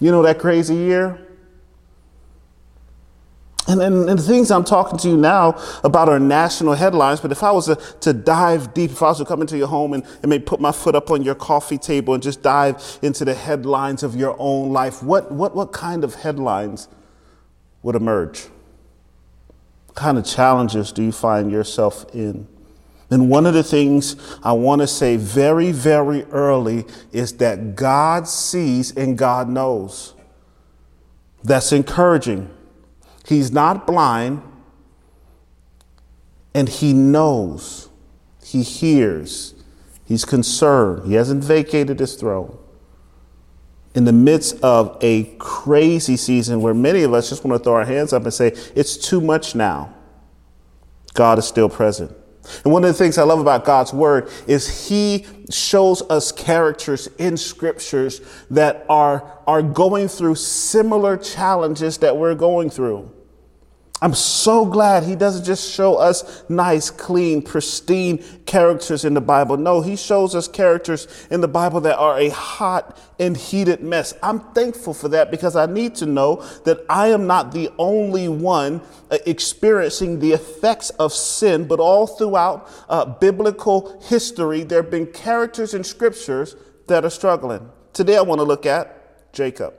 You 0.00 0.10
know 0.10 0.22
that 0.22 0.38
crazy 0.38 0.74
year? 0.74 1.23
And, 3.66 3.80
and, 3.80 4.10
and, 4.10 4.18
the 4.18 4.22
things 4.22 4.50
I'm 4.50 4.64
talking 4.64 4.98
to 4.98 5.08
you 5.08 5.16
now 5.16 5.58
about 5.84 6.10
are 6.10 6.18
national 6.18 6.74
headlines, 6.74 7.20
but 7.20 7.32
if 7.32 7.42
I 7.42 7.50
was 7.50 7.64
to, 7.64 7.76
to 8.00 8.12
dive 8.12 8.74
deep, 8.74 8.90
if 8.90 9.02
I 9.02 9.06
was 9.06 9.18
to 9.18 9.24
come 9.24 9.40
into 9.40 9.56
your 9.56 9.68
home 9.68 9.94
and, 9.94 10.04
and 10.20 10.28
maybe 10.28 10.44
put 10.44 10.60
my 10.60 10.70
foot 10.70 10.94
up 10.94 11.10
on 11.10 11.22
your 11.22 11.34
coffee 11.34 11.78
table 11.78 12.12
and 12.12 12.22
just 12.22 12.42
dive 12.42 12.98
into 13.00 13.24
the 13.24 13.32
headlines 13.32 14.02
of 14.02 14.14
your 14.14 14.36
own 14.38 14.70
life, 14.70 15.02
what, 15.02 15.32
what, 15.32 15.56
what 15.56 15.72
kind 15.72 16.04
of 16.04 16.14
headlines 16.14 16.88
would 17.82 17.94
emerge? 17.94 18.48
What 19.86 19.96
kind 19.96 20.18
of 20.18 20.26
challenges 20.26 20.92
do 20.92 21.02
you 21.02 21.12
find 21.12 21.50
yourself 21.50 22.04
in? 22.14 22.46
And 23.10 23.30
one 23.30 23.46
of 23.46 23.54
the 23.54 23.62
things 23.62 24.16
I 24.42 24.52
want 24.52 24.82
to 24.82 24.86
say 24.86 25.16
very, 25.16 25.72
very 25.72 26.24
early 26.24 26.84
is 27.12 27.38
that 27.38 27.76
God 27.76 28.28
sees 28.28 28.94
and 28.94 29.16
God 29.16 29.48
knows. 29.48 30.14
That's 31.42 31.72
encouraging. 31.72 32.53
He's 33.26 33.50
not 33.50 33.86
blind, 33.86 34.42
and 36.54 36.68
he 36.68 36.92
knows, 36.92 37.88
he 38.44 38.62
hears, 38.62 39.54
he's 40.04 40.24
concerned. 40.24 41.06
He 41.06 41.14
hasn't 41.14 41.42
vacated 41.42 41.98
his 41.98 42.14
throne. 42.14 42.58
In 43.94 44.04
the 44.04 44.12
midst 44.12 44.60
of 44.62 44.98
a 45.00 45.24
crazy 45.38 46.16
season 46.16 46.60
where 46.60 46.74
many 46.74 47.02
of 47.02 47.14
us 47.14 47.28
just 47.28 47.44
want 47.44 47.58
to 47.58 47.64
throw 47.64 47.74
our 47.74 47.84
hands 47.84 48.12
up 48.12 48.24
and 48.24 48.34
say, 48.34 48.48
it's 48.74 48.96
too 48.96 49.20
much 49.20 49.54
now, 49.54 49.94
God 51.14 51.38
is 51.38 51.46
still 51.46 51.68
present. 51.68 52.10
And 52.64 52.72
one 52.72 52.84
of 52.84 52.88
the 52.88 52.94
things 52.94 53.18
I 53.18 53.22
love 53.22 53.40
about 53.40 53.64
God's 53.64 53.92
word 53.92 54.30
is 54.46 54.88
he 54.88 55.26
shows 55.50 56.02
us 56.10 56.32
characters 56.32 57.08
in 57.18 57.36
scriptures 57.36 58.20
that 58.50 58.84
are, 58.88 59.40
are 59.46 59.62
going 59.62 60.08
through 60.08 60.36
similar 60.36 61.16
challenges 61.16 61.98
that 61.98 62.16
we're 62.16 62.34
going 62.34 62.70
through. 62.70 63.10
I'm 64.04 64.12
so 64.12 64.66
glad 64.66 65.04
he 65.04 65.16
doesn't 65.16 65.46
just 65.46 65.72
show 65.72 65.94
us 65.94 66.44
nice, 66.50 66.90
clean, 66.90 67.40
pristine 67.40 68.22
characters 68.44 69.06
in 69.06 69.14
the 69.14 69.22
Bible. 69.22 69.56
No, 69.56 69.80
he 69.80 69.96
shows 69.96 70.34
us 70.34 70.46
characters 70.46 71.08
in 71.30 71.40
the 71.40 71.48
Bible 71.48 71.80
that 71.80 71.96
are 71.96 72.18
a 72.18 72.28
hot 72.28 73.00
and 73.18 73.34
heated 73.34 73.82
mess. 73.82 74.12
I'm 74.22 74.40
thankful 74.52 74.92
for 74.92 75.08
that 75.08 75.30
because 75.30 75.56
I 75.56 75.64
need 75.64 75.94
to 75.94 76.06
know 76.06 76.46
that 76.66 76.84
I 76.90 77.08
am 77.08 77.26
not 77.26 77.52
the 77.52 77.70
only 77.78 78.28
one 78.28 78.82
uh, 79.10 79.16
experiencing 79.24 80.20
the 80.20 80.32
effects 80.32 80.90
of 80.90 81.14
sin, 81.14 81.66
but 81.66 81.80
all 81.80 82.06
throughout 82.06 82.68
uh, 82.90 83.06
biblical 83.06 83.98
history, 84.02 84.64
there 84.64 84.82
have 84.82 84.90
been 84.90 85.06
characters 85.06 85.72
in 85.72 85.82
scriptures 85.82 86.56
that 86.88 87.06
are 87.06 87.10
struggling. 87.10 87.70
Today, 87.94 88.18
I 88.18 88.20
want 88.20 88.40
to 88.40 88.44
look 88.44 88.66
at 88.66 89.32
Jacob. 89.32 89.72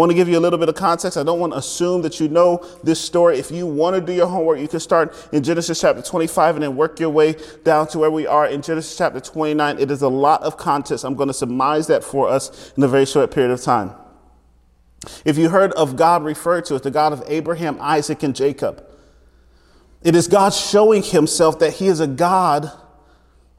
Want 0.00 0.08
to 0.08 0.14
give 0.14 0.30
you 0.30 0.38
a 0.38 0.40
little 0.40 0.58
bit 0.58 0.70
of 0.70 0.76
context. 0.76 1.18
I 1.18 1.22
don't 1.24 1.38
want 1.38 1.52
to 1.52 1.58
assume 1.58 2.00
that 2.00 2.20
you 2.20 2.28
know 2.30 2.66
this 2.82 2.98
story. 2.98 3.38
If 3.38 3.50
you 3.50 3.66
want 3.66 3.96
to 3.96 4.00
do 4.00 4.14
your 4.14 4.28
homework, 4.28 4.58
you 4.58 4.66
can 4.66 4.80
start 4.80 5.14
in 5.30 5.42
Genesis 5.42 5.78
chapter 5.78 6.00
25 6.00 6.56
and 6.56 6.62
then 6.62 6.74
work 6.74 6.98
your 6.98 7.10
way 7.10 7.36
down 7.64 7.86
to 7.88 7.98
where 7.98 8.10
we 8.10 8.26
are 8.26 8.46
in 8.46 8.62
Genesis 8.62 8.96
chapter 8.96 9.20
29. 9.20 9.78
It 9.78 9.90
is 9.90 10.00
a 10.00 10.08
lot 10.08 10.42
of 10.42 10.56
context. 10.56 11.04
I'm 11.04 11.16
going 11.16 11.26
to 11.26 11.34
surmise 11.34 11.86
that 11.88 12.02
for 12.02 12.30
us 12.30 12.72
in 12.78 12.82
a 12.82 12.88
very 12.88 13.04
short 13.04 13.30
period 13.30 13.52
of 13.52 13.60
time. 13.60 13.92
If 15.26 15.36
you 15.36 15.50
heard 15.50 15.72
of 15.72 15.96
God 15.96 16.24
referred 16.24 16.64
to 16.64 16.76
as 16.76 16.80
the 16.80 16.90
God 16.90 17.12
of 17.12 17.22
Abraham, 17.26 17.76
Isaac, 17.78 18.22
and 18.22 18.34
Jacob, 18.34 18.82
it 20.02 20.16
is 20.16 20.28
God 20.28 20.54
showing 20.54 21.02
himself 21.02 21.58
that 21.58 21.74
he 21.74 21.88
is 21.88 22.00
a 22.00 22.06
God 22.06 22.72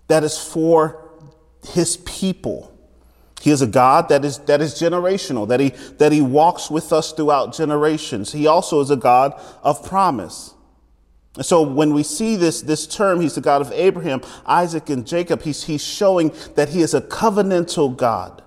that 0.08 0.24
is 0.24 0.40
for 0.40 1.08
his 1.68 1.98
people. 1.98 2.71
He 3.42 3.50
is 3.50 3.64
a 3.64 3.68
God 3.68 4.10
that 4.10 4.24
is, 4.24 4.38
that 4.40 4.62
is 4.62 4.76
generational, 4.76 5.48
that 5.48 5.60
he, 5.60 5.70
that 5.98 6.12
he 6.12 6.22
walks 6.22 6.70
with 6.70 6.94
us 6.94 7.12
throughout 7.12 7.56
generations. 7.56 8.32
He 8.32 8.46
also 8.46 8.82
is 8.82 8.92
a 8.92 8.96
God 8.96 9.34
of 9.64 9.84
promise. 9.84 10.54
And 11.36 11.46
so 11.46 11.64
when 11.64 11.94
we 11.94 12.04
see 12.04 12.36
this, 12.36 12.62
this 12.62 12.86
term, 12.86 13.20
he's 13.20 13.34
the 13.34 13.42
God 13.42 13.62
of 13.62 13.72
Abraham, 13.72 14.22
Isaac, 14.46 14.90
and 14.90 15.08
Jacob, 15.08 15.42
he's, 15.42 15.64
he's 15.64 15.84
showing 15.84 16.32
that 16.56 16.70
he 16.70 16.82
is 16.82 16.94
a 16.94 17.02
covenantal 17.02 17.98
God. 17.98 18.44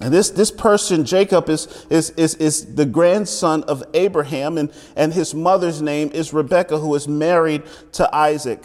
And 0.00 0.14
this, 0.14 0.30
this 0.30 0.52
person, 0.52 1.04
Jacob, 1.04 1.48
is, 1.48 1.86
is, 1.90 2.10
is, 2.10 2.36
is 2.36 2.76
the 2.76 2.86
grandson 2.86 3.64
of 3.64 3.82
Abraham, 3.94 4.58
and, 4.58 4.72
and 4.94 5.12
his 5.12 5.34
mother's 5.34 5.82
name 5.82 6.10
is 6.12 6.32
Rebekah, 6.32 6.78
who 6.78 6.94
is 6.94 7.08
married 7.08 7.64
to 7.92 8.14
Isaac. 8.14 8.62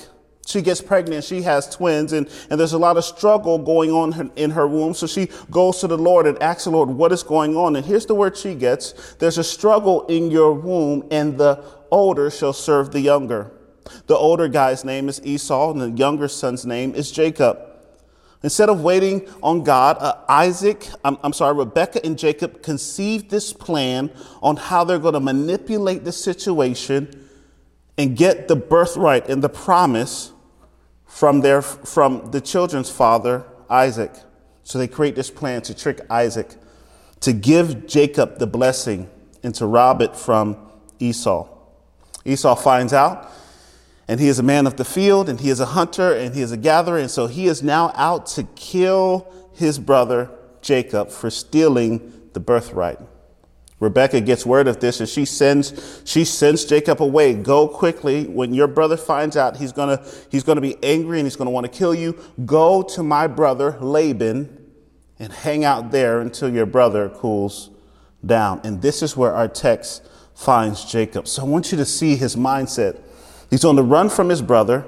She 0.48 0.62
gets 0.62 0.80
pregnant, 0.80 1.26
she 1.26 1.42
has 1.42 1.68
twins, 1.68 2.14
and, 2.14 2.30
and 2.50 2.58
there's 2.58 2.72
a 2.72 2.78
lot 2.78 2.96
of 2.96 3.04
struggle 3.04 3.58
going 3.58 3.92
on 3.92 4.32
in 4.38 4.52
her 4.52 4.66
womb. 4.66 4.94
So 4.94 5.06
she 5.06 5.28
goes 5.52 5.82
to 5.82 5.88
the 5.88 5.98
Lord 5.98 6.26
and 6.26 6.42
asks 6.42 6.64
the 6.64 6.70
Lord, 6.70 6.88
What 6.88 7.12
is 7.12 7.22
going 7.22 7.58
on? 7.58 7.76
And 7.76 7.86
here's 7.86 8.06
the 8.06 8.16
word 8.16 8.38
she 8.38 8.56
gets 8.56 9.16
There's 9.16 9.38
a 9.38 9.44
struggle 9.44 10.06
in 10.06 10.32
your 10.32 10.54
womb, 10.54 11.06
and 11.12 11.38
the 11.38 11.62
older 11.92 12.32
shall 12.32 12.54
serve 12.54 12.94
the 12.94 13.02
younger. 13.02 13.52
The 14.06 14.16
older 14.16 14.48
guy's 14.48 14.86
name 14.86 15.10
is 15.10 15.20
Esau, 15.22 15.72
and 15.72 15.82
the 15.82 15.92
younger 15.92 16.30
son's 16.30 16.66
name 16.66 16.96
is 16.96 17.12
Jacob. 17.12 17.60
Instead 18.42 18.70
of 18.70 18.82
waiting 18.82 19.28
on 19.44 19.66
God, 19.66 19.98
uh, 20.00 20.16
Isaac, 20.30 20.88
I'm, 21.04 21.18
I'm, 21.24 21.34
sorry, 21.34 21.58
Rebecca 21.58 22.06
and 22.06 22.18
Jacob 22.18 22.64
conceived 22.64 23.30
this 23.30 23.52
plan 23.52 24.12
on 24.42 24.56
how 24.56 24.86
they're 24.86 24.98
going 24.98 25.16
to 25.16 25.20
manipulate 25.20 26.06
the 26.06 26.14
situation 26.14 27.28
and 27.98 28.16
get 28.16 28.48
the 28.48 28.56
birthright 28.56 29.28
and 29.28 29.44
the 29.44 29.50
promise 29.50 30.32
from 31.08 31.42
their 31.42 31.62
from 31.62 32.32
the 32.32 32.42
children's 32.42 32.92
father 32.92 33.46
Isaac. 33.70 34.12
So 34.64 34.78
they 34.78 34.88
create 34.88 35.16
this 35.16 35.32
plan 35.32 35.62
to 35.64 35.74
trick 35.74 36.02
Isaac 36.10 36.56
to 37.22 37.34
give 37.34 37.88
Jacob 37.88 38.38
the 38.38 38.48
blessing 38.48 39.10
and 39.44 39.56
to 39.56 39.66
rob 39.66 40.02
it 40.02 40.16
from 40.16 40.58
Esau. 41.00 41.48
Esau 42.26 42.56
finds 42.56 42.94
out 42.94 43.32
and 44.08 44.20
he 44.20 44.28
is 44.28 44.40
a 44.40 44.44
man 44.44 44.68
of 44.68 44.78
the 44.78 44.86
field 44.86 45.30
and 45.30 45.40
he 45.40 45.50
is 45.50 45.60
a 45.60 45.66
hunter 45.68 46.14
and 46.14 46.36
he 46.36 46.42
is 46.42 46.52
a 46.52 46.58
gatherer 46.58 46.98
and 46.98 47.10
so 47.10 47.28
he 47.28 47.48
is 47.48 47.64
now 47.64 47.92
out 47.96 48.26
to 48.26 48.44
kill 48.56 49.32
his 49.54 49.80
brother 49.80 50.30
Jacob 50.62 51.10
for 51.10 51.30
stealing 51.30 52.30
the 52.34 52.40
birthright. 52.40 53.00
Rebecca 53.80 54.22
gets 54.22 54.46
word 54.46 54.68
of 54.68 54.80
this 54.80 55.00
and 55.00 55.08
she 55.08 55.24
sends 55.24 56.02
she 56.04 56.26
sends 56.26 56.66
Jacob 56.66 57.02
away. 57.02 57.36
Go 57.36 57.68
quickly. 57.68 58.26
When 58.26 58.54
your 58.54 58.68
brother 58.68 58.98
finds 58.98 59.38
out, 59.38 59.58
he's 59.58 59.72
gonna 59.72 60.04
he's 60.32 60.44
gonna 60.44 60.62
be 60.62 60.82
angry 60.84 61.20
and 61.20 61.28
he's 61.28 61.36
gonna 61.36 61.52
want 61.52 61.72
to 61.72 61.72
kill 61.72 61.94
you. 61.94 62.18
Go 62.46 62.82
to 62.82 63.04
my 63.04 63.28
brother 63.28 63.78
Laban 63.80 64.72
and 65.20 65.32
hang 65.32 65.64
out 65.64 65.92
there 65.92 66.22
until 66.22 66.50
your 66.50 66.66
brother 66.66 67.10
cools 67.10 67.70
down. 68.26 68.62
And 68.64 68.82
this 68.82 69.04
is 69.04 69.16
where 69.16 69.34
our 69.34 69.48
text 69.48 70.08
finds 70.34 70.86
Jacob. 70.86 71.28
So 71.28 71.44
I 71.44 71.46
want 71.46 71.72
you 71.72 71.78
to 71.78 71.86
see 71.86 72.16
his 72.16 72.36
mindset. 72.36 73.00
He's 73.50 73.64
on 73.64 73.76
the 73.76 73.84
run 73.84 74.10
from 74.10 74.30
his 74.30 74.42
brother. 74.42 74.86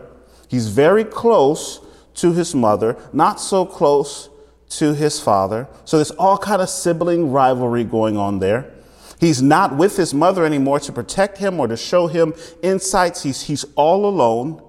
He's 0.48 0.68
very 0.68 1.04
close 1.04 1.80
to 2.16 2.34
his 2.34 2.56
mother, 2.56 2.98
not 3.14 3.40
so 3.40 3.66
close 3.66 4.30
to 4.70 4.94
his 4.94 5.20
father. 5.20 5.68
So 5.86 5.98
there's 5.98 6.12
all 6.12 6.38
kind 6.38 6.62
of 6.62 6.70
sibling 6.70 7.32
rivalry 7.32 7.84
going 7.84 8.18
on 8.18 8.40
there. 8.40 8.72
He's 9.20 9.42
not 9.42 9.76
with 9.76 9.98
his 9.98 10.14
mother 10.14 10.46
anymore 10.46 10.80
to 10.80 10.94
protect 10.94 11.40
him 11.40 11.60
or 11.60 11.68
to 11.68 11.76
show 11.76 12.08
him 12.08 12.34
insights. 12.62 13.24
He's, 13.24 13.42
he's 13.44 13.66
all 13.76 14.06
alone. 14.06 14.64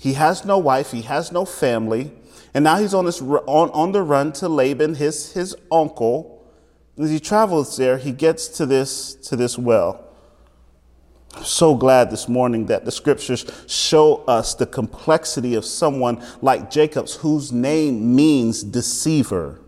He 0.00 0.14
has 0.14 0.44
no 0.44 0.58
wife, 0.58 0.92
he 0.92 1.02
has 1.02 1.30
no 1.30 1.44
family. 1.44 2.12
And 2.54 2.64
now 2.64 2.78
he's 2.78 2.94
on, 2.94 3.04
this, 3.04 3.20
on, 3.20 3.70
on 3.70 3.92
the 3.92 4.02
run 4.02 4.32
to 4.34 4.48
Laban, 4.48 4.94
his, 4.94 5.32
his 5.32 5.54
uncle. 5.70 6.42
As 6.98 7.10
he 7.10 7.20
travels 7.20 7.76
there, 7.76 7.98
he 7.98 8.12
gets 8.12 8.48
to 8.48 8.66
this, 8.66 9.14
to 9.16 9.36
this 9.36 9.58
well. 9.58 10.04
I'm 11.34 11.44
so 11.44 11.74
glad 11.74 12.10
this 12.10 12.28
morning 12.28 12.66
that 12.66 12.86
the 12.86 12.90
scriptures 12.90 13.44
show 13.66 14.24
us 14.24 14.54
the 14.54 14.66
complexity 14.66 15.54
of 15.54 15.64
someone 15.64 16.24
like 16.40 16.70
Jacob's, 16.70 17.16
whose 17.16 17.52
name 17.52 18.16
means 18.16 18.64
deceiver. 18.64 19.60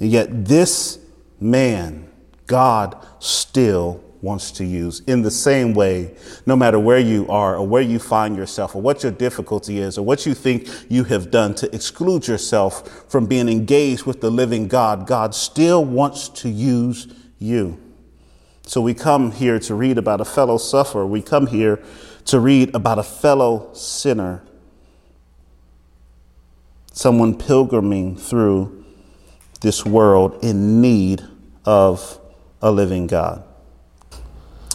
And 0.00 0.10
yet, 0.10 0.44
this 0.44 0.98
man, 1.40 2.08
God 2.46 3.04
still 3.18 4.02
wants 4.20 4.50
to 4.50 4.64
use 4.64 5.00
in 5.06 5.22
the 5.22 5.30
same 5.30 5.74
way, 5.74 6.14
no 6.44 6.56
matter 6.56 6.78
where 6.78 6.98
you 6.98 7.28
are 7.28 7.56
or 7.56 7.66
where 7.66 7.82
you 7.82 7.98
find 7.98 8.36
yourself 8.36 8.74
or 8.74 8.82
what 8.82 9.02
your 9.02 9.12
difficulty 9.12 9.78
is 9.78 9.96
or 9.96 10.04
what 10.04 10.26
you 10.26 10.34
think 10.34 10.68
you 10.88 11.04
have 11.04 11.30
done 11.30 11.54
to 11.54 11.72
exclude 11.74 12.26
yourself 12.26 13.08
from 13.10 13.26
being 13.26 13.48
engaged 13.48 14.04
with 14.04 14.20
the 14.20 14.30
living 14.30 14.66
God, 14.66 15.06
God 15.06 15.34
still 15.34 15.84
wants 15.84 16.28
to 16.30 16.48
use 16.48 17.06
you. 17.38 17.80
So 18.62 18.80
we 18.80 18.92
come 18.92 19.32
here 19.32 19.58
to 19.60 19.74
read 19.74 19.98
about 19.98 20.20
a 20.20 20.24
fellow 20.24 20.58
sufferer. 20.58 21.06
We 21.06 21.22
come 21.22 21.46
here 21.46 21.82
to 22.26 22.40
read 22.40 22.74
about 22.74 22.98
a 22.98 23.02
fellow 23.02 23.72
sinner, 23.72 24.42
someone 26.92 27.38
pilgriming 27.38 28.16
through 28.16 28.77
this 29.60 29.84
world 29.84 30.38
in 30.42 30.80
need 30.80 31.22
of 31.64 32.18
a 32.62 32.70
living 32.70 33.06
God. 33.06 33.44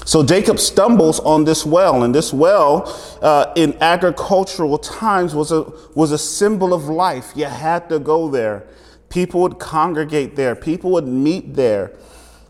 So 0.06 0.22
Jacob 0.22 0.60
stumbles 0.60 1.22
on 1.22 1.46
this 1.46 1.66
well, 1.66 2.04
and 2.04 2.14
this 2.14 2.34
well 2.34 2.94
uh, 3.22 3.54
in 3.56 3.78
agricultural 3.82 4.78
times 4.78 5.34
was 5.34 5.52
a, 5.52 5.62
was 5.96 6.12
a 6.12 6.18
symbol 6.18 6.74
of 6.74 6.86
life. 6.86 7.32
You 7.36 7.46
had 7.46 7.88
to 7.90 8.00
go 8.00 8.30
there. 8.30 8.68
People 9.10 9.42
would 9.42 9.60
congregate 9.60 10.36
there, 10.36 10.56
people 10.56 10.92
would 10.92 11.08
meet 11.08 11.54
there. 11.54 11.94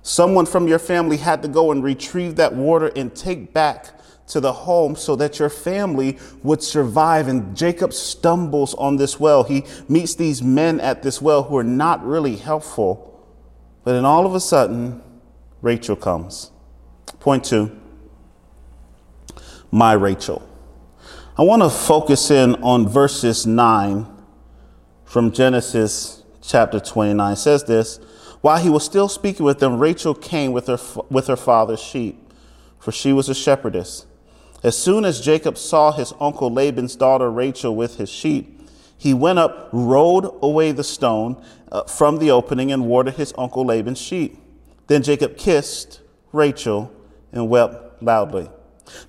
Someone 0.02 0.46
from 0.46 0.68
your 0.68 0.80
family 0.80 1.18
had 1.18 1.42
to 1.44 1.48
go 1.48 1.72
and 1.72 1.84
retrieve 1.84 2.36
that 2.36 2.54
water 2.54 2.92
and 2.96 3.16
take 3.16 3.54
back 3.54 3.90
to 4.28 4.40
the 4.40 4.54
home 4.54 4.96
so 4.96 5.16
that 5.16 5.40
your 5.40 5.50
family 5.50 6.18
would 6.44 6.64
survive. 6.64 7.28
And 7.28 7.56
Jacob 7.56 7.94
stumbles 7.94 8.74
on 8.76 8.98
this 8.98 9.20
well. 9.20 9.44
He 9.44 9.66
meets 9.88 10.16
these 10.16 10.42
men 10.42 10.80
at 10.80 11.04
this 11.04 11.22
well 11.22 11.44
who 11.44 11.58
are 11.58 11.64
not 11.64 12.06
really 12.06 12.38
helpful. 12.38 13.10
But 13.84 13.94
then 13.94 14.06
all 14.06 14.26
of 14.26 14.34
a 14.34 14.40
sudden, 14.40 15.02
Rachel 15.62 15.96
comes. 15.96 16.52
Point 17.20 17.44
two 17.44 17.80
my 19.74 19.94
Rachel. 19.94 20.48
I 21.36 21.42
want 21.42 21.64
to 21.64 21.70
focus 21.70 22.30
in 22.30 22.54
on 22.62 22.88
verses 22.88 23.48
9 23.48 24.06
from 25.04 25.32
Genesis 25.32 26.22
chapter 26.44 26.80
29. 26.80 27.34
It 27.34 27.36
says 27.38 27.64
this 27.64 27.98
While 28.42 28.60
he 28.60 28.70
was 28.70 28.86
still 28.86 29.10
speaking 29.10 29.44
with 29.44 29.58
them, 29.58 29.80
Rachel 29.80 30.14
came 30.14 30.52
with 30.52 30.68
her, 30.68 30.78
with 31.10 31.26
her 31.26 31.36
father's 31.36 31.82
sheep, 31.82 32.32
for 32.78 32.92
she 32.92 33.12
was 33.12 33.30
a 33.30 33.36
shepherdess. 33.36 34.06
As 34.64 34.78
soon 34.78 35.04
as 35.04 35.20
Jacob 35.20 35.58
saw 35.58 35.92
his 35.92 36.14
uncle 36.22 36.52
Laban's 36.52 36.96
daughter 36.96 37.30
Rachel 37.30 37.76
with 37.76 37.98
his 37.98 38.10
sheep, 38.10 38.62
he 38.98 39.14
went 39.14 39.38
up, 39.38 39.68
rolled 39.74 40.40
away 40.42 40.72
the 40.72 40.84
stone 40.84 41.44
uh, 41.72 41.84
from 41.84 42.20
the 42.20 42.32
opening, 42.32 42.72
and 42.72 42.88
watered 42.88 43.16
his 43.16 43.34
uncle 43.38 43.66
Laban's 43.66 44.00
sheep. 44.00 44.40
Then 44.88 45.04
Jacob 45.04 45.38
kissed 45.38 46.00
Rachel 46.32 46.92
and 47.34 47.50
wept 47.50 48.02
loudly. 48.02 48.50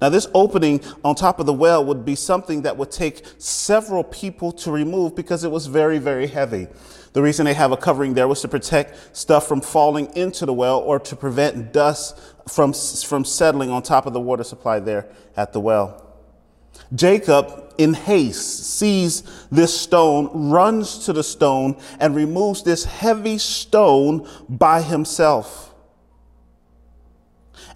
Now, 0.01 0.09
this 0.09 0.27
opening 0.35 0.81
on 1.05 1.15
top 1.15 1.39
of 1.39 1.47
the 1.47 1.53
well 1.53 1.85
would 1.85 2.05
be 2.05 2.15
something 2.15 2.63
that 2.63 2.77
would 2.77 2.91
take 2.91 3.25
several 3.39 4.03
people 4.03 4.53
to 4.53 4.73
remove 4.73 5.15
because 5.15 5.45
it 5.45 5.51
was 5.51 5.67
very, 5.67 5.99
very 5.99 6.27
heavy. 6.27 6.69
The 7.13 7.23
reason 7.23 7.45
they 7.45 7.55
have 7.55 7.71
a 7.71 7.77
covering 7.77 8.15
there 8.15 8.27
was 8.27 8.41
to 8.41 8.49
protect 8.49 9.17
stuff 9.17 9.47
from 9.47 9.61
falling 9.61 10.15
into 10.17 10.47
the 10.47 10.53
well 10.53 10.81
or 10.81 10.99
to 10.99 11.15
prevent 11.15 11.73
dust 11.73 12.19
from, 12.49 12.73
from 12.73 13.25
settling 13.25 13.71
on 13.71 13.83
top 13.83 14.07
of 14.07 14.13
the 14.13 14.21
water 14.21 14.45
supply 14.45 14.79
there 14.79 15.07
at 15.37 15.53
the 15.53 15.61
well. 15.61 16.01
Jacob, 16.95 17.73
in 17.79 17.95
haste, 17.95 18.79
sees 18.79 19.23
this 19.51 19.79
stone, 19.79 20.51
runs 20.51 21.05
to 21.07 21.13
the 21.13 21.23
stone, 21.23 21.77
and 22.01 22.15
removes 22.15 22.63
this 22.63 22.85
heavy 22.85 23.39
stone 23.39 24.29
by 24.49 24.83
himself. 24.83 25.75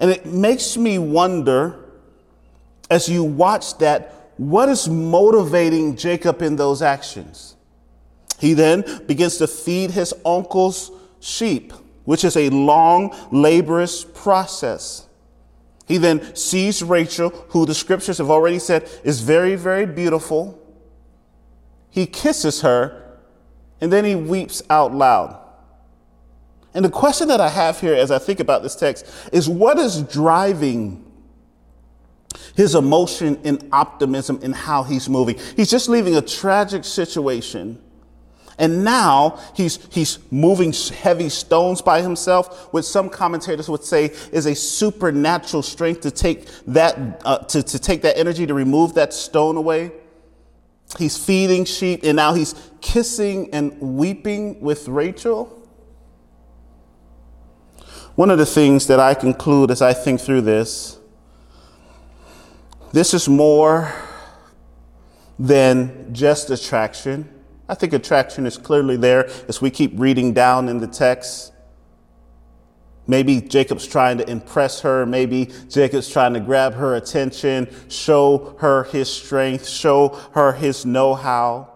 And 0.00 0.10
it 0.10 0.26
makes 0.26 0.76
me 0.76 0.98
wonder 0.98 1.84
as 2.90 3.08
you 3.08 3.22
watch 3.24 3.78
that, 3.78 4.32
what 4.36 4.68
is 4.68 4.88
motivating 4.88 5.96
Jacob 5.96 6.42
in 6.42 6.56
those 6.56 6.80
actions? 6.80 7.56
He 8.38 8.54
then 8.54 8.84
begins 9.06 9.36
to 9.38 9.46
feed 9.46 9.90
his 9.90 10.14
uncle's 10.24 10.90
sheep, 11.20 11.72
which 12.08 12.24
is 12.24 12.38
a 12.38 12.48
long, 12.48 13.14
laborious 13.30 14.02
process. 14.02 15.06
He 15.86 15.98
then 15.98 16.34
sees 16.34 16.82
Rachel, 16.82 17.28
who 17.50 17.66
the 17.66 17.74
scriptures 17.74 18.16
have 18.16 18.30
already 18.30 18.58
said 18.58 18.88
is 19.04 19.20
very, 19.20 19.56
very 19.56 19.84
beautiful. 19.84 20.58
He 21.90 22.06
kisses 22.06 22.62
her, 22.62 23.18
and 23.82 23.92
then 23.92 24.06
he 24.06 24.14
weeps 24.14 24.62
out 24.70 24.94
loud. 24.94 25.38
And 26.72 26.82
the 26.82 26.88
question 26.88 27.28
that 27.28 27.42
I 27.42 27.50
have 27.50 27.78
here 27.78 27.94
as 27.94 28.10
I 28.10 28.18
think 28.18 28.40
about 28.40 28.62
this 28.62 28.74
text 28.74 29.04
is 29.30 29.46
what 29.46 29.76
is 29.76 30.00
driving 30.00 31.04
his 32.56 32.74
emotion 32.74 33.38
and 33.44 33.68
optimism 33.70 34.40
in 34.40 34.54
how 34.54 34.82
he's 34.82 35.10
moving? 35.10 35.38
He's 35.56 35.70
just 35.70 35.90
leaving 35.90 36.16
a 36.16 36.22
tragic 36.22 36.86
situation 36.86 37.78
and 38.58 38.84
now 38.84 39.38
he's, 39.54 39.78
he's 39.92 40.18
moving 40.32 40.72
heavy 40.72 41.28
stones 41.28 41.80
by 41.80 42.02
himself, 42.02 42.72
which 42.72 42.84
some 42.84 43.08
commentators 43.08 43.68
would 43.68 43.84
say 43.84 44.06
is 44.32 44.46
a 44.46 44.54
supernatural 44.54 45.62
strength 45.62 46.00
to 46.00 46.10
take 46.10 46.48
that, 46.66 47.22
uh, 47.24 47.38
to, 47.38 47.62
to 47.62 47.78
take 47.78 48.02
that 48.02 48.18
energy 48.18 48.46
to 48.46 48.54
remove 48.54 48.94
that 48.94 49.14
stone 49.14 49.56
away. 49.56 49.92
He's 50.98 51.16
feeding 51.16 51.64
sheep 51.64 52.00
and 52.02 52.16
now 52.16 52.34
he's 52.34 52.54
kissing 52.80 53.50
and 53.52 53.78
weeping 53.80 54.60
with 54.60 54.88
Rachel. 54.88 55.54
One 58.16 58.30
of 58.30 58.38
the 58.38 58.46
things 58.46 58.88
that 58.88 58.98
I 58.98 59.14
conclude 59.14 59.70
as 59.70 59.80
I 59.80 59.92
think 59.92 60.20
through 60.20 60.40
this 60.40 60.98
this 62.90 63.12
is 63.12 63.28
more 63.28 63.92
than 65.38 66.12
just 66.12 66.50
attraction. 66.50 67.37
I 67.68 67.74
think 67.74 67.92
attraction 67.92 68.46
is 68.46 68.56
clearly 68.56 68.96
there 68.96 69.28
as 69.48 69.60
we 69.60 69.70
keep 69.70 69.92
reading 69.94 70.32
down 70.32 70.68
in 70.68 70.78
the 70.78 70.86
text. 70.86 71.52
Maybe 73.06 73.40
Jacob's 73.40 73.86
trying 73.86 74.18
to 74.18 74.30
impress 74.30 74.80
her. 74.80 75.06
Maybe 75.06 75.50
Jacob's 75.68 76.10
trying 76.10 76.34
to 76.34 76.40
grab 76.40 76.74
her 76.74 76.94
attention, 76.94 77.68
show 77.88 78.56
her 78.60 78.84
his 78.84 79.10
strength, 79.10 79.66
show 79.66 80.08
her 80.32 80.52
his 80.52 80.84
know 80.84 81.14
how. 81.14 81.72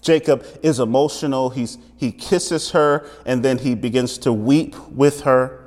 Jacob 0.00 0.46
is 0.62 0.78
emotional. 0.78 1.50
He's, 1.50 1.76
he 1.96 2.12
kisses 2.12 2.70
her 2.70 3.08
and 3.26 3.44
then 3.44 3.58
he 3.58 3.74
begins 3.74 4.16
to 4.18 4.32
weep 4.32 4.76
with 4.90 5.22
her. 5.22 5.64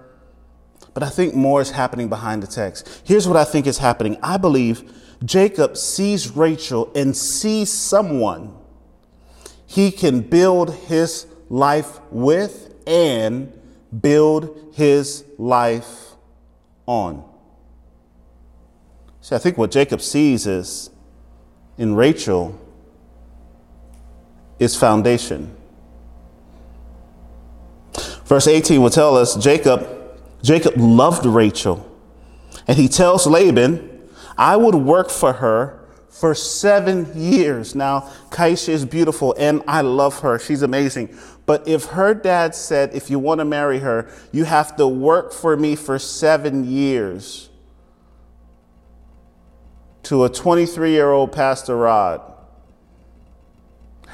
But 0.93 1.03
I 1.03 1.09
think 1.09 1.35
more 1.35 1.61
is 1.61 1.71
happening 1.71 2.09
behind 2.09 2.43
the 2.43 2.47
text. 2.47 3.01
Here's 3.05 3.27
what 3.27 3.37
I 3.37 3.43
think 3.43 3.67
is 3.67 3.77
happening 3.77 4.17
I 4.23 4.37
believe 4.37 4.89
Jacob 5.23 5.77
sees 5.77 6.35
Rachel 6.35 6.91
and 6.95 7.15
sees 7.15 7.71
someone 7.71 8.55
he 9.67 9.91
can 9.91 10.21
build 10.21 10.73
his 10.73 11.27
life 11.49 11.99
with 12.09 12.73
and 12.87 13.53
build 14.01 14.73
his 14.73 15.23
life 15.37 16.15
on. 16.85 17.23
See, 19.21 19.35
I 19.35 19.37
think 19.37 19.57
what 19.57 19.71
Jacob 19.71 20.01
sees 20.01 20.47
is 20.47 20.89
in 21.77 21.95
Rachel 21.95 22.59
is 24.59 24.75
foundation. 24.75 25.55
Verse 28.25 28.47
18 28.47 28.81
will 28.81 28.89
tell 28.89 29.15
us 29.15 29.35
Jacob 29.35 29.87
Jacob 30.41 30.73
loved 30.77 31.25
Rachel 31.25 31.87
and 32.67 32.77
he 32.77 32.87
tells 32.87 33.27
Laban, 33.27 33.90
I 34.37 34.57
would 34.57 34.75
work 34.75 35.09
for 35.09 35.33
her 35.33 35.81
for 36.09 36.35
seven 36.35 37.09
years. 37.15 37.73
Now, 37.73 38.11
Kaisha 38.29 38.69
is 38.69 38.85
beautiful 38.85 39.33
and 39.37 39.63
I 39.67 39.81
love 39.81 40.19
her. 40.19 40.37
She's 40.37 40.61
amazing. 40.61 41.17
But 41.45 41.67
if 41.67 41.85
her 41.85 42.13
dad 42.13 42.53
said, 42.53 42.93
if 42.93 43.09
you 43.09 43.17
want 43.17 43.39
to 43.39 43.45
marry 43.45 43.79
her, 43.79 44.09
you 44.31 44.43
have 44.43 44.75
to 44.75 44.87
work 44.87 45.33
for 45.33 45.57
me 45.57 45.75
for 45.75 45.97
seven 45.97 46.69
years 46.69 47.49
to 50.03 50.25
a 50.25 50.29
23 50.29 50.91
year 50.91 51.11
old 51.11 51.31
Pastor 51.31 51.77
Rod, 51.77 52.21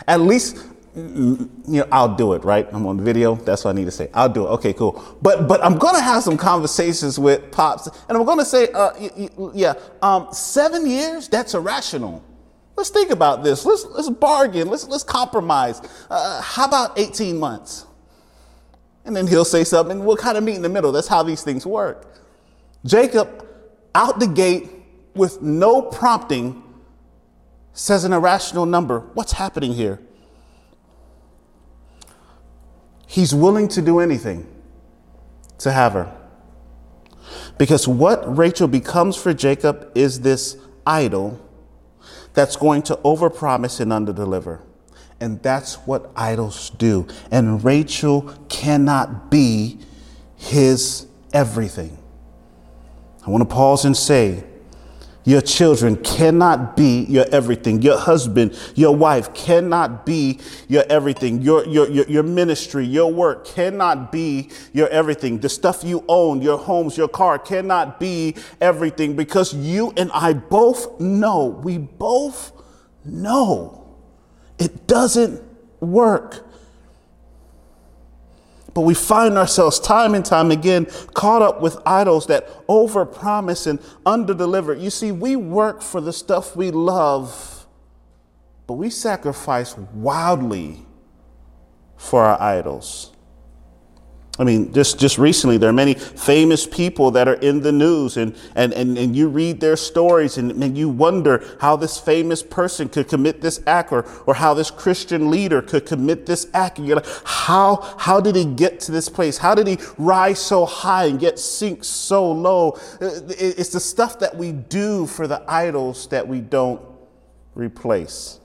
at 0.08 0.22
least 0.22 0.58
you 0.98 1.50
know, 1.68 1.88
I'll 1.92 2.16
do 2.16 2.34
it, 2.34 2.44
right? 2.44 2.68
I'm 2.72 2.88
on 2.88 3.00
video. 3.00 3.36
That's 3.36 3.64
what 3.66 3.72
I 3.72 3.74
need 3.74 3.86
to 3.86 3.92
say. 3.92 4.10
I'll 4.16 4.30
do 4.30 4.48
it. 4.48 4.50
Okay, 4.50 4.74
cool. 4.74 5.04
But 5.22 5.48
but 5.48 5.64
I'm 5.64 5.78
gonna 5.78 6.02
have 6.02 6.24
some 6.24 6.38
conversations 6.38 7.20
with 7.20 7.52
pops, 7.52 7.88
and 8.10 8.18
I'm 8.18 8.26
gonna 8.26 8.46
say, 8.46 8.70
uh, 8.74 8.92
yeah, 9.54 9.74
um, 10.02 10.28
seven 10.32 10.88
years. 10.88 11.28
That's 11.28 11.54
irrational. 11.54 12.24
Let's 12.76 12.90
think 12.90 13.12
about 13.12 13.44
this. 13.44 13.64
Let's 13.64 13.86
let's 13.86 14.10
bargain. 14.10 14.70
Let's 14.70 14.88
let's 14.88 15.04
compromise. 15.04 15.82
Uh, 16.10 16.42
how 16.42 16.66
about 16.66 16.98
18 16.98 17.38
months? 17.40 17.86
And 19.06 19.16
then 19.16 19.28
he'll 19.28 19.46
say 19.46 19.64
something. 19.64 20.04
We'll 20.04 20.18
kind 20.18 20.38
of 20.38 20.44
meet 20.44 20.56
in 20.56 20.64
the 20.64 20.70
middle. 20.70 20.92
That's 20.92 21.08
how 21.08 21.22
these 21.22 21.44
things 21.44 21.66
work. 21.66 22.16
Jacob, 22.86 23.48
out 23.94 24.20
the 24.20 24.28
gate 24.28 24.70
with 25.14 25.42
no 25.42 25.82
prompting, 25.82 26.64
says 27.74 28.04
an 28.04 28.14
irrational 28.14 28.66
number. 28.66 29.02
What's 29.14 29.34
happening 29.34 29.74
here? 29.74 30.00
He's 33.08 33.34
willing 33.34 33.70
to 33.70 33.82
do 33.82 34.00
anything 34.00 34.48
to 35.60 35.72
have 35.72 35.94
her. 35.94 36.14
Because 37.58 37.88
what 37.88 38.38
Rachel 38.38 38.68
becomes 38.68 39.16
for 39.16 39.34
Jacob 39.34 39.92
is 39.96 40.22
this 40.22 40.58
idol 40.86 41.40
that's 42.34 42.56
going 42.56 42.84
to 42.84 42.96
overpromise 42.98 43.80
and 43.80 43.92
underdeliver. 43.92 44.62
And 45.20 45.42
that's 45.42 45.76
what 45.88 46.12
idols 46.16 46.70
do. 46.72 47.08
And 47.32 47.64
Rachel 47.64 48.34
cannot 48.50 49.32
be 49.32 49.80
his 50.36 51.08
everything. 51.34 51.98
I 53.26 53.32
want 53.32 53.42
to 53.48 53.54
pause 53.54 53.86
and 53.86 53.98
say, 53.98 54.44
your 55.28 55.42
children 55.42 55.98
cannot 55.98 56.78
be 56.78 57.02
your 57.10 57.26
everything. 57.34 57.82
Your 57.82 57.98
husband, 57.98 58.58
your 58.76 58.96
wife 58.96 59.34
cannot 59.34 60.06
be 60.06 60.40
your 60.70 60.86
everything. 60.90 61.42
Your, 61.42 61.68
your, 61.68 61.90
your, 61.90 62.06
your, 62.08 62.24
ministry, 62.24 62.86
your 62.86 63.12
work 63.12 63.46
cannot 63.46 64.10
be 64.10 64.50
your 64.72 64.88
everything. 64.88 65.40
The 65.40 65.50
stuff 65.50 65.84
you 65.84 66.06
own, 66.08 66.42
your 66.42 66.58
homes, 66.58 66.98
your 66.98 67.10
car 67.10 67.38
cannot 67.38 68.00
be 68.00 68.38
everything 68.62 69.18
because 69.18 69.54
you 69.54 69.94
and 69.98 70.10
I 70.14 70.32
both 70.32 70.98
know, 71.02 71.48
we 71.48 71.78
both 71.78 72.54
know 73.04 73.98
it 74.58 74.88
doesn't 74.88 75.44
work. 75.82 76.47
But 78.78 78.84
we 78.84 78.94
find 78.94 79.40
ourselves 79.40 79.80
time 79.80 80.14
and 80.14 80.24
time 80.24 80.52
again 80.52 80.86
caught 81.16 81.42
up 81.42 81.62
with 81.62 81.80
idols 81.84 82.28
that 82.28 82.48
overpromise 82.68 83.66
and 83.66 83.80
underdeliver. 84.06 84.80
You 84.80 84.92
see, 84.92 85.12
we 85.12 85.36
work 85.36 85.82
for 85.82 86.00
the 86.00 86.14
stuff 86.14 86.56
we 86.56 86.70
love, 86.70 87.66
but 88.68 88.76
we 88.76 88.92
sacrifice 88.92 89.76
wildly 89.76 90.86
for 91.96 92.24
our 92.24 92.40
idols. 92.40 93.14
I 94.40 94.44
mean, 94.44 94.72
just, 94.72 95.00
just 95.00 95.18
recently, 95.18 95.58
there 95.58 95.70
are 95.70 95.74
many 95.74 95.96
famous 95.96 96.68
people 96.68 97.10
that 97.12 97.28
are 97.28 97.36
in 97.36 97.62
the 97.62 97.72
news, 97.72 98.18
and, 98.18 98.36
and, 98.54 98.72
and, 98.72 98.96
and 98.96 99.16
you 99.16 99.30
read 99.30 99.60
their 99.60 99.76
stories 99.76 100.38
and, 100.38 100.52
and 100.52 100.78
you 100.78 100.90
wonder 100.90 101.44
how 101.60 101.76
this 101.76 101.98
famous 101.98 102.44
person 102.44 102.88
could 102.88 103.08
commit 103.08 103.42
this 103.42 103.62
act 103.66 103.92
or, 103.92 104.06
or 104.28 104.36
how 104.36 104.54
this 104.54 104.70
Christian 104.70 105.32
leader 105.32 105.62
could 105.64 105.88
commit 105.88 106.28
this 106.28 106.48
act. 106.54 106.78
And 106.78 106.88
you're 106.88 106.98
like, 106.98 107.08
how, 107.26 107.96
how 107.98 108.22
did 108.22 108.36
he 108.36 108.46
get 108.46 108.80
to 108.82 108.92
this 108.92 109.10
place? 109.10 109.40
How 109.40 109.56
did 109.56 109.66
he 109.66 109.80
rise 109.98 110.40
so 110.40 110.66
high 110.66 111.06
and 111.06 111.20
get 111.20 111.40
sink 111.40 111.84
so 111.84 112.32
low? 112.32 112.78
Uh, 113.02 113.22
it's 113.30 113.70
the 113.70 113.80
stuff 113.80 114.20
that 114.20 114.38
we 114.38 114.52
do 114.52 115.08
for 115.08 115.26
the 115.28 115.44
idols 115.48 116.08
that 116.10 116.28
we 116.28 116.42
don't 116.42 116.82
replace. 117.56 118.40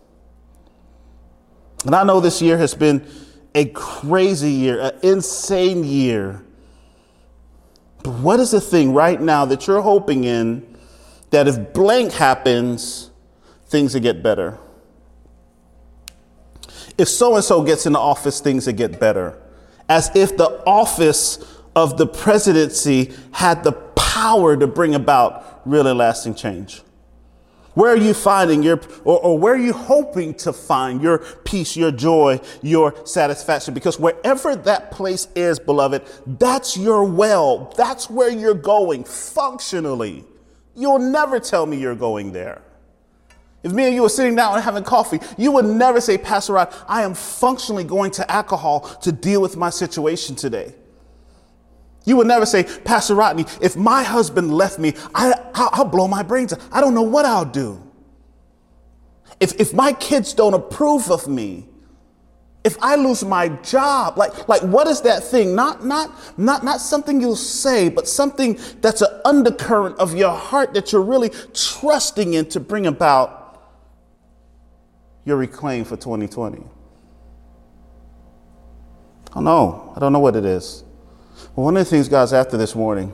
And 1.85 1.95
I 1.95 2.05
know 2.05 2.21
this 2.21 2.41
year 2.41 2.57
has 2.57 2.75
been 2.75 3.07
a 3.55 3.67
crazy 3.67 4.51
year, 4.51 4.81
an 4.81 4.99
insane 5.03 5.85
year. 5.85 6.45
But 8.03 8.15
what 8.15 8.41
is 8.41 8.51
the 8.51 8.61
thing 8.61 8.95
right 8.95 9.21
now 9.21 9.45
that 9.45 9.67
you're 9.67 9.83
hoping 9.83 10.25
in 10.25 10.77
that 11.31 11.47
if 11.47 11.73
blank 11.73 12.13
happens, 12.13 13.11
things 13.67 13.95
will 13.95 14.01
get 14.01 14.23
better? 14.23 14.59
If 16.99 17.09
so 17.09 17.37
and 17.37 17.45
so 17.45 17.63
gets 17.63 17.87
in 17.87 17.93
the 17.93 17.99
office, 17.99 18.41
things 18.41 18.67
will 18.67 18.75
get 18.75 18.99
better. 18.99 19.39
As 19.89 20.15
if 20.15 20.37
the 20.37 20.63
office 20.67 21.39
of 21.75 21.97
the 21.97 22.07
presidency 22.07 23.13
had 23.33 23.65
the 23.65 23.73
power 23.73 24.57
to 24.57 24.67
bring 24.67 24.95
about 24.95 25.63
really 25.65 25.93
lasting 25.93 26.35
change. 26.35 26.83
Where 27.75 27.93
are 27.93 27.97
you 27.97 28.13
finding 28.13 28.63
your, 28.63 28.81
or, 29.05 29.19
or, 29.21 29.39
where 29.39 29.55
are 29.55 29.59
you 29.59 29.73
hoping 29.73 30.35
to 30.35 30.53
find 30.53 31.03
your 31.03 31.19
peace, 31.45 31.75
your 31.75 31.91
joy, 31.91 32.41
your 32.61 32.95
satisfaction? 33.07 33.73
Because 33.73 33.99
wherever 33.99 34.55
that 34.55 34.91
place 34.91 35.29
is, 35.35 35.59
beloved, 35.59 36.03
that's 36.27 36.77
your 36.77 37.05
well. 37.05 37.73
That's 37.77 38.11
where 38.11 38.29
you're 38.29 38.53
going 38.53 39.05
functionally. 39.05 40.25
You'll 40.75 40.99
never 40.99 41.41
tell 41.41 41.65
me 41.65 41.79
you're 41.79 41.95
going 41.95 42.33
there. 42.33 42.61
If 43.63 43.73
me 43.73 43.87
and 43.87 43.95
you 43.95 44.03
were 44.03 44.09
sitting 44.09 44.35
down 44.35 44.55
and 44.55 44.63
having 44.63 44.85
coffee, 44.85 45.21
you 45.39 45.53
would 45.53 45.65
never 45.65 46.01
say, 46.01 46.19
Pastor 46.19 46.55
Rod, 46.55 46.75
I 46.89 47.03
am 47.03 47.15
functionally 47.15 47.85
going 47.85 48.11
to 48.13 48.31
alcohol 48.31 48.81
to 49.03 49.13
deal 49.13 49.41
with 49.41 49.57
my 49.57 49.71
situation 49.71 50.37
today. 50.37 50.75
You 52.05 52.17
would 52.17 52.27
never 52.27 52.47
say, 52.47 52.65
Pastor 52.85 53.15
Rodney, 53.15 53.47
if 53.61 53.77
my 53.77 54.03
husband 54.03 54.53
left 54.53 54.79
me, 54.79 54.95
I, 55.15 55.35
will 55.77 55.85
blow 55.85 56.09
my 56.09 56.23
brains 56.23 56.53
out. 56.53 56.61
I 56.73 56.81
don't 56.81 56.95
know 56.95 57.03
what 57.03 57.25
I'll 57.25 57.45
do. 57.45 57.81
If, 59.39 59.61
if 59.61 59.73
my 59.73 59.93
kids 59.93 60.35
don't 60.35 60.55
approve 60.55 61.11
of 61.11 61.29
me, 61.29 61.69
if 62.65 62.77
I 62.81 62.95
lose 62.95 63.25
my 63.25 63.49
job, 63.49 64.17
like, 64.17 64.49
like 64.49 64.63
what 64.63 64.87
is 64.87 65.01
that 65.03 65.25
thing? 65.25 65.55
Not, 65.55 65.85
not, 65.85 66.11
not, 66.39 66.65
not 66.65 66.81
something 66.81 67.21
you'll 67.21 67.35
say, 67.35 67.89
but 67.89 68.07
something 68.07 68.59
that's 68.81 69.03
an 69.03 69.21
undercurrent 69.25 69.99
of 69.99 70.15
your 70.15 70.31
heart 70.31 70.75
that 70.75 70.93
you're 70.93 71.03
really 71.03 71.31
trusting 71.55 72.35
in 72.35 72.49
to 72.51 72.61
bring 72.61 72.87
about 72.87 73.43
your 75.25 75.37
reclaim 75.37 75.85
for 75.85 75.97
2020. 75.97 76.59
I 79.31 79.35
don't 79.35 79.45
know. 79.45 79.93
I 79.97 80.01
don't 80.01 80.13
know 80.13 80.21
what 80.21 80.37
it 80.37 80.45
is. 80.45 80.85
One 81.55 81.77
of 81.77 81.85
the 81.85 81.91
things 81.91 82.09
God's 82.09 82.33
after 82.33 82.57
this 82.57 82.75
morning, 82.75 83.09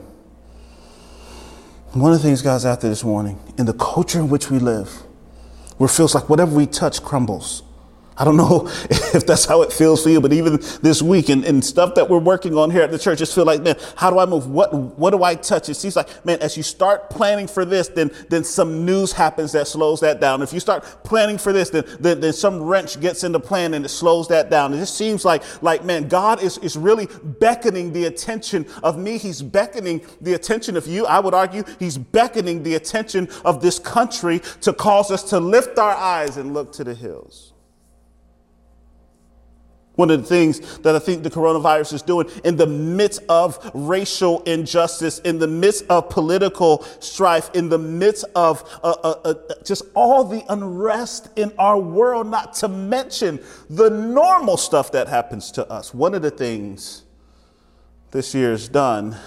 one 1.93 2.13
of 2.13 2.19
the 2.19 2.23
things 2.23 2.41
God's 2.41 2.65
after 2.65 2.87
this 2.87 3.03
morning, 3.03 3.39
in 3.57 3.65
the 3.65 3.73
culture 3.73 4.19
in 4.19 4.29
which 4.29 4.49
we 4.49 4.59
live, 4.59 4.89
where 5.77 5.89
it 5.89 5.93
feels 5.93 6.15
like 6.15 6.29
whatever 6.29 6.55
we 6.55 6.65
touch 6.65 7.03
crumbles. 7.03 7.63
I 8.19 8.25
don't 8.25 8.35
know 8.35 8.67
if 8.89 9.25
that's 9.25 9.45
how 9.45 9.61
it 9.61 9.71
feels 9.71 10.03
for 10.03 10.09
you, 10.09 10.19
but 10.19 10.33
even 10.33 10.59
this 10.81 11.01
week 11.01 11.29
and, 11.29 11.45
and 11.45 11.63
stuff 11.63 11.95
that 11.95 12.09
we're 12.09 12.19
working 12.19 12.57
on 12.57 12.69
here 12.69 12.81
at 12.81 12.91
the 12.91 12.99
church, 12.99 13.19
just 13.19 13.33
feel 13.33 13.45
like, 13.45 13.61
man, 13.61 13.77
how 13.95 14.09
do 14.11 14.19
I 14.19 14.25
move? 14.25 14.47
What 14.47 14.73
what 14.73 15.11
do 15.11 15.23
I 15.23 15.35
touch? 15.35 15.69
It 15.69 15.75
seems 15.75 15.95
like, 15.95 16.25
man, 16.25 16.37
as 16.41 16.57
you 16.57 16.63
start 16.63 17.09
planning 17.09 17.47
for 17.47 17.63
this, 17.63 17.87
then 17.87 18.11
then 18.27 18.43
some 18.43 18.85
news 18.85 19.13
happens 19.13 19.53
that 19.53 19.67
slows 19.67 20.01
that 20.01 20.19
down. 20.19 20.41
If 20.41 20.51
you 20.51 20.59
start 20.59 20.83
planning 21.05 21.37
for 21.37 21.53
this, 21.53 21.69
then 21.69 21.85
then, 22.01 22.19
then 22.19 22.33
some 22.33 22.61
wrench 22.61 22.99
gets 22.99 23.23
in 23.23 23.31
the 23.31 23.39
plan 23.39 23.73
and 23.73 23.85
it 23.85 23.89
slows 23.89 24.27
that 24.27 24.49
down. 24.49 24.73
It 24.73 24.77
just 24.77 24.97
seems 24.97 25.23
like 25.23 25.41
like 25.63 25.85
man, 25.85 26.09
God 26.09 26.43
is 26.43 26.57
is 26.57 26.75
really 26.75 27.07
beckoning 27.39 27.93
the 27.93 28.05
attention 28.05 28.65
of 28.83 28.97
me. 28.97 29.17
He's 29.17 29.41
beckoning 29.41 30.01
the 30.19 30.33
attention 30.33 30.75
of 30.75 30.87
you. 30.87 31.05
I 31.05 31.21
would 31.21 31.33
argue 31.33 31.63
he's 31.79 31.97
beckoning 31.97 32.63
the 32.63 32.75
attention 32.75 33.29
of 33.45 33.61
this 33.61 33.79
country 33.79 34.39
to 34.59 34.73
cause 34.73 35.09
us 35.09 35.23
to 35.29 35.39
lift 35.39 35.79
our 35.79 35.95
eyes 35.95 36.35
and 36.35 36.53
look 36.53 36.73
to 36.73 36.83
the 36.83 36.93
hills. 36.93 37.48
One 39.99 40.11
of 40.11 40.21
the 40.21 40.27
things 40.27 40.77
that 40.77 40.95
I 40.95 40.99
think 40.99 41.23
the 41.23 41.29
coronavirus 41.29 41.91
is 41.91 42.01
doing 42.01 42.29
in 42.45 42.55
the 42.55 42.65
midst 42.65 43.21
of 43.27 43.69
racial 43.73 44.41
injustice, 44.43 45.19
in 45.19 45.39
the 45.39 45.47
midst 45.47 45.83
of 45.89 46.09
political 46.09 46.83
strife, 47.01 47.49
in 47.53 47.67
the 47.67 47.79
midst 47.79 48.23
of 48.33 48.63
uh, 48.81 48.95
uh, 49.03 49.15
uh, 49.25 49.33
just 49.65 49.83
all 49.95 50.23
the 50.23 50.41
unrest 50.47 51.27
in 51.35 51.51
our 51.59 51.77
world, 51.77 52.27
not 52.27 52.53
to 52.53 52.69
mention 52.69 53.41
the 53.69 53.89
normal 53.89 54.55
stuff 54.55 54.89
that 54.93 55.09
happens 55.09 55.51
to 55.51 55.69
us. 55.69 55.93
One 55.93 56.15
of 56.15 56.21
the 56.21 56.31
things 56.31 57.03
this 58.11 58.33
year 58.33 58.51
has 58.51 58.69
done 58.69 59.17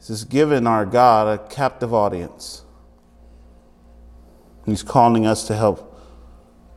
is 0.00 0.10
it's 0.10 0.24
given 0.24 0.66
our 0.66 0.84
God 0.84 1.38
a 1.38 1.48
captive 1.48 1.94
audience. 1.94 2.64
He's 4.64 4.82
calling 4.82 5.26
us 5.26 5.46
to 5.46 5.54
help 5.54 5.95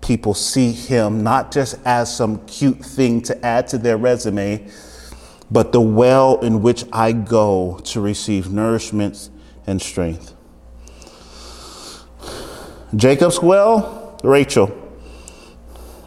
people 0.09 0.33
see 0.33 0.71
him 0.71 1.21
not 1.21 1.51
just 1.51 1.75
as 1.85 2.11
some 2.13 2.43
cute 2.47 2.83
thing 2.83 3.21
to 3.21 3.45
add 3.45 3.67
to 3.67 3.77
their 3.77 3.95
resume, 3.95 4.67
but 5.51 5.71
the 5.71 5.79
well 5.79 6.39
in 6.39 6.63
which 6.63 6.83
I 6.91 7.11
go 7.11 7.79
to 7.83 8.01
receive 8.01 8.51
nourishment 8.51 9.29
and 9.67 9.79
strength. 9.79 10.33
Jacob's 12.95 13.39
well, 13.39 14.17
Rachel. 14.23 14.75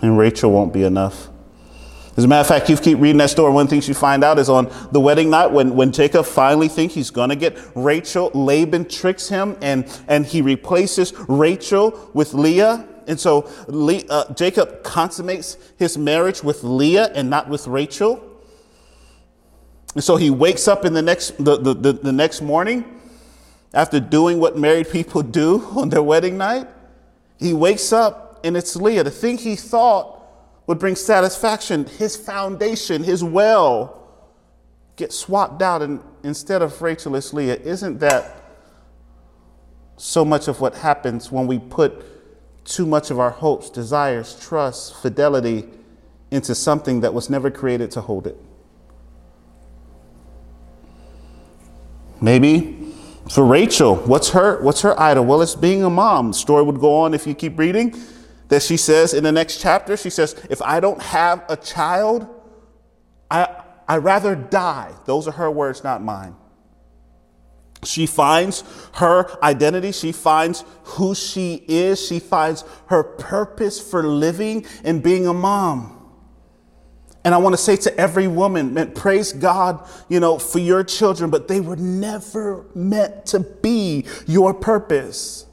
And 0.02 0.18
Rachel 0.18 0.50
won't 0.50 0.72
be 0.72 0.82
enough. 0.82 1.28
As 2.16 2.24
a 2.24 2.26
matter 2.26 2.40
of 2.40 2.48
fact, 2.48 2.68
you 2.68 2.76
keep 2.76 2.98
reading 2.98 3.18
that 3.18 3.30
story. 3.30 3.52
One 3.52 3.66
of 3.66 3.70
the 3.70 3.76
things 3.76 3.86
you 3.86 3.94
find 3.94 4.24
out 4.24 4.40
is 4.40 4.48
on 4.48 4.68
the 4.90 4.98
wedding 4.98 5.30
night 5.30 5.52
when, 5.52 5.76
when 5.76 5.92
Jacob 5.92 6.26
finally 6.26 6.66
thinks 6.66 6.92
he's 6.92 7.10
going 7.10 7.28
to 7.28 7.36
get 7.36 7.56
Rachel, 7.76 8.32
Laban 8.34 8.88
tricks 8.88 9.28
him 9.28 9.56
and, 9.62 9.86
and 10.08 10.26
he 10.26 10.42
replaces 10.42 11.14
Rachel 11.28 12.10
with 12.14 12.34
Leah. 12.34 12.88
And 13.06 13.18
so 13.18 13.48
uh, 14.08 14.32
Jacob 14.34 14.82
consummates 14.82 15.56
his 15.76 15.98
marriage 15.98 16.42
with 16.42 16.62
Leah 16.62 17.10
and 17.14 17.28
not 17.30 17.48
with 17.48 17.66
Rachel. 17.66 18.22
And 19.94 20.02
so 20.02 20.16
he 20.16 20.30
wakes 20.30 20.68
up 20.68 20.84
in 20.84 20.94
the 20.94 21.02
next, 21.02 21.42
the, 21.42 21.56
the, 21.56 21.74
the, 21.74 21.92
the 21.92 22.12
next 22.12 22.40
morning 22.40 23.00
after 23.74 24.00
doing 24.00 24.38
what 24.38 24.56
married 24.56 24.90
people 24.90 25.22
do 25.40 25.62
on 25.76 25.88
their 25.88 26.02
wedding 26.02 26.38
night. 26.38 26.68
He 27.38 27.52
wakes 27.52 27.92
up 27.92 28.40
and 28.44 28.56
it's 28.56 28.76
Leah. 28.76 29.04
The 29.04 29.10
thing 29.10 29.38
he 29.38 29.56
thought 29.56 30.20
would 30.66 30.78
bring 30.78 30.96
satisfaction, 30.96 31.86
his 31.86 32.16
foundation, 32.16 33.02
his 33.02 33.22
well, 33.24 33.98
gets 34.96 35.18
swapped 35.18 35.62
out 35.62 35.82
and 35.82 36.00
instead 36.22 36.62
of 36.62 36.80
Rachel, 36.80 37.16
it's 37.16 37.32
Leah. 37.32 37.56
Isn't 37.56 37.98
that 37.98 38.42
so 39.96 40.24
much 40.24 40.48
of 40.48 40.60
what 40.60 40.74
happens 40.74 41.30
when 41.30 41.46
we 41.46 41.58
put 41.58 42.04
too 42.64 42.87
much 42.87 43.11
of 43.11 43.18
our 43.18 43.31
hopes, 43.31 43.70
desires, 43.70 44.38
trust, 44.40 44.94
fidelity 44.96 45.68
into 46.31 46.55
something 46.55 47.01
that 47.01 47.12
was 47.12 47.29
never 47.29 47.51
created 47.51 47.90
to 47.92 48.01
hold 48.01 48.27
it. 48.27 48.38
Maybe 52.20 52.94
for 53.31 53.44
Rachel, 53.44 53.96
what's 53.96 54.31
her 54.31 54.62
what's 54.62 54.83
her 54.83 54.98
idol? 54.98 55.25
Well, 55.25 55.42
it's 55.42 55.55
being 55.55 55.83
a 55.83 55.90
mom. 55.90 56.29
The 56.29 56.35
story 56.35 56.62
would 56.62 56.81
go 56.81 56.94
on 57.01 57.14
if 57.14 57.27
you 57.27 57.35
keep 57.35 57.59
reading. 57.59 57.94
That 58.48 58.62
she 58.62 58.77
says 58.77 59.14
in 59.14 59.25
the 59.25 59.33
next 59.33 59.61
chapter, 59.61 59.96
she 59.96 60.11
says, 60.11 60.37
if 60.51 60.61
I 60.61 60.79
don't 60.79 61.01
have 61.01 61.42
a 61.48 61.57
child, 61.57 62.27
I 63.31 63.62
I 63.88 63.96
rather 63.96 64.35
die. 64.37 64.92
Those 65.07 65.27
are 65.27 65.33
her 65.33 65.51
words, 65.51 65.83
not 65.83 66.03
mine. 66.03 66.37
She 67.84 68.06
finds 68.06 68.62
her 68.94 69.42
identity. 69.42 69.92
She 69.92 70.12
finds 70.12 70.64
who 70.84 71.14
she 71.14 71.64
is. 71.66 72.04
She 72.04 72.20
finds 72.20 72.64
her 72.86 73.02
purpose 73.02 73.80
for 73.80 74.02
living 74.04 74.64
and 74.84 75.02
being 75.02 75.26
a 75.26 75.34
mom. 75.34 75.98
And 77.24 77.34
I 77.34 77.38
want 77.38 77.52
to 77.52 77.56
say 77.56 77.76
to 77.76 77.96
every 77.98 78.26
woman, 78.26 78.74
man, 78.74 78.92
praise 78.92 79.32
God, 79.32 79.86
you 80.08 80.18
know, 80.18 80.38
for 80.38 80.58
your 80.58 80.82
children, 80.82 81.30
but 81.30 81.46
they 81.46 81.60
were 81.60 81.76
never 81.76 82.66
meant 82.74 83.26
to 83.26 83.40
be 83.40 84.06
your 84.26 84.52
purpose 84.52 85.46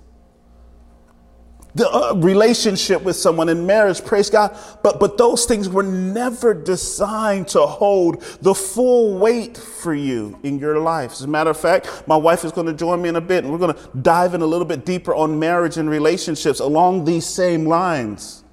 the 1.80 1.90
uh, 1.90 2.14
relationship 2.16 3.02
with 3.04 3.16
someone 3.16 3.48
in 3.48 3.66
marriage 3.66 4.04
praise 4.04 4.30
god. 4.30 4.56
But 4.84 5.00
but 5.00 5.18
those 5.18 5.46
things 5.46 5.70
were 5.70 5.84
never 5.84 6.54
designed 6.54 7.48
to 7.50 7.62
hold 7.62 8.22
the 8.42 8.54
full 8.54 9.18
weight 9.18 9.58
for 9.58 9.94
you 9.94 10.38
in 10.44 10.60
your 10.60 10.80
life. 10.80 11.14
As 11.14 11.22
a 11.22 11.28
matter 11.28 11.50
of 11.50 11.58
fact 11.58 12.04
my 12.06 12.18
wife 12.18 12.44
is 12.44 12.52
going 12.52 12.68
to 12.68 12.74
join 12.74 13.02
me 13.02 13.10
in 13.10 13.16
a 13.16 13.22
bit 13.22 13.44
and 13.44 13.52
we're 13.52 13.60
going 13.60 13.74
to 13.74 13.90
dive 14.02 14.34
in 14.34 14.42
a 14.42 14.46
little 14.46 14.66
bit 14.66 14.86
deeper 14.86 15.16
on 15.16 15.40
marriage 15.40 15.78
and 15.78 15.90
relationships 15.90 16.60
along 16.60 17.06
these 17.06 17.26
same 17.26 17.66
lines. 17.66 18.44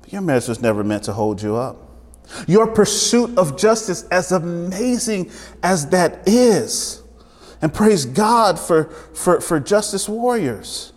But 0.00 0.12
your 0.12 0.22
marriage 0.22 0.46
was 0.46 0.62
never 0.62 0.84
meant 0.84 1.02
to 1.04 1.12
hold 1.12 1.42
you 1.42 1.56
up. 1.56 1.76
Your 2.46 2.68
pursuit 2.68 3.36
of 3.36 3.58
justice 3.58 4.04
as 4.12 4.30
amazing 4.30 5.32
as 5.62 5.88
that 5.88 6.22
is 6.26 7.02
and 7.60 7.74
praise 7.74 8.04
god 8.04 8.60
for 8.60 8.84
for, 9.12 9.40
for 9.40 9.58
justice 9.58 10.08
warriors 10.08 10.91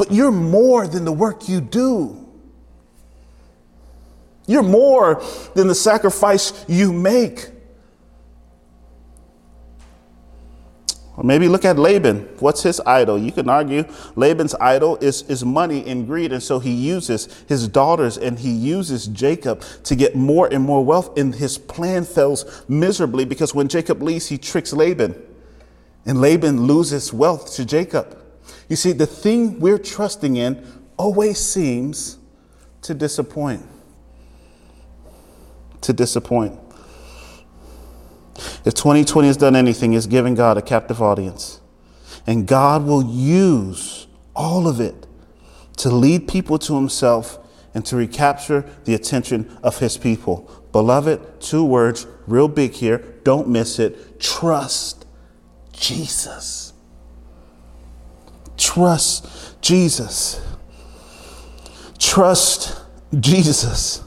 but 0.00 0.10
you're 0.10 0.32
more 0.32 0.86
than 0.86 1.04
the 1.04 1.12
work 1.12 1.46
you 1.46 1.60
do. 1.60 2.26
You're 4.46 4.62
more 4.62 5.22
than 5.54 5.68
the 5.68 5.74
sacrifice 5.74 6.64
you 6.66 6.90
make. 6.90 7.50
Or 11.18 11.22
maybe 11.22 11.48
look 11.48 11.66
at 11.66 11.78
Laban. 11.78 12.20
What's 12.38 12.62
his 12.62 12.80
idol? 12.86 13.18
You 13.18 13.30
can 13.30 13.50
argue 13.50 13.84
Laban's 14.16 14.54
idol 14.54 14.96
is, 15.02 15.20
is 15.24 15.44
money 15.44 15.86
and 15.86 16.06
greed. 16.06 16.32
And 16.32 16.42
so 16.42 16.60
he 16.60 16.72
uses 16.72 17.44
his 17.46 17.68
daughters 17.68 18.16
and 18.16 18.38
he 18.38 18.52
uses 18.52 19.06
Jacob 19.06 19.62
to 19.84 19.94
get 19.94 20.16
more 20.16 20.48
and 20.50 20.64
more 20.64 20.82
wealth. 20.82 21.18
And 21.18 21.34
his 21.34 21.58
plan 21.58 22.06
fails 22.06 22.64
miserably 22.70 23.26
because 23.26 23.54
when 23.54 23.68
Jacob 23.68 24.00
leaves, 24.00 24.28
he 24.28 24.38
tricks 24.38 24.72
Laban. 24.72 25.14
And 26.06 26.22
Laban 26.22 26.62
loses 26.66 27.12
wealth 27.12 27.52
to 27.56 27.66
Jacob. 27.66 28.16
You 28.70 28.76
see, 28.76 28.92
the 28.92 29.04
thing 29.04 29.58
we're 29.58 29.80
trusting 29.80 30.36
in 30.36 30.64
always 30.96 31.38
seems 31.38 32.18
to 32.82 32.94
disappoint. 32.94 33.66
To 35.82 35.92
disappoint. 35.92 36.58
If 38.64 38.74
2020 38.74 39.26
has 39.26 39.36
done 39.36 39.56
anything, 39.56 39.92
it's 39.92 40.06
given 40.06 40.36
God 40.36 40.56
a 40.56 40.62
captive 40.62 41.02
audience. 41.02 41.60
And 42.28 42.46
God 42.46 42.84
will 42.84 43.04
use 43.04 44.06
all 44.36 44.68
of 44.68 44.78
it 44.78 45.04
to 45.78 45.90
lead 45.90 46.28
people 46.28 46.56
to 46.60 46.76
Himself 46.76 47.38
and 47.74 47.84
to 47.86 47.96
recapture 47.96 48.64
the 48.84 48.94
attention 48.94 49.58
of 49.64 49.80
His 49.80 49.96
people. 49.96 50.48
Beloved, 50.70 51.40
two 51.40 51.64
words, 51.64 52.06
real 52.28 52.46
big 52.46 52.72
here, 52.74 52.98
don't 53.24 53.48
miss 53.48 53.80
it. 53.80 54.20
Trust 54.20 55.06
Jesus. 55.72 56.69
Trust 58.60 59.60
Jesus. 59.62 60.40
Trust 61.98 62.78
Jesus. 63.18 64.04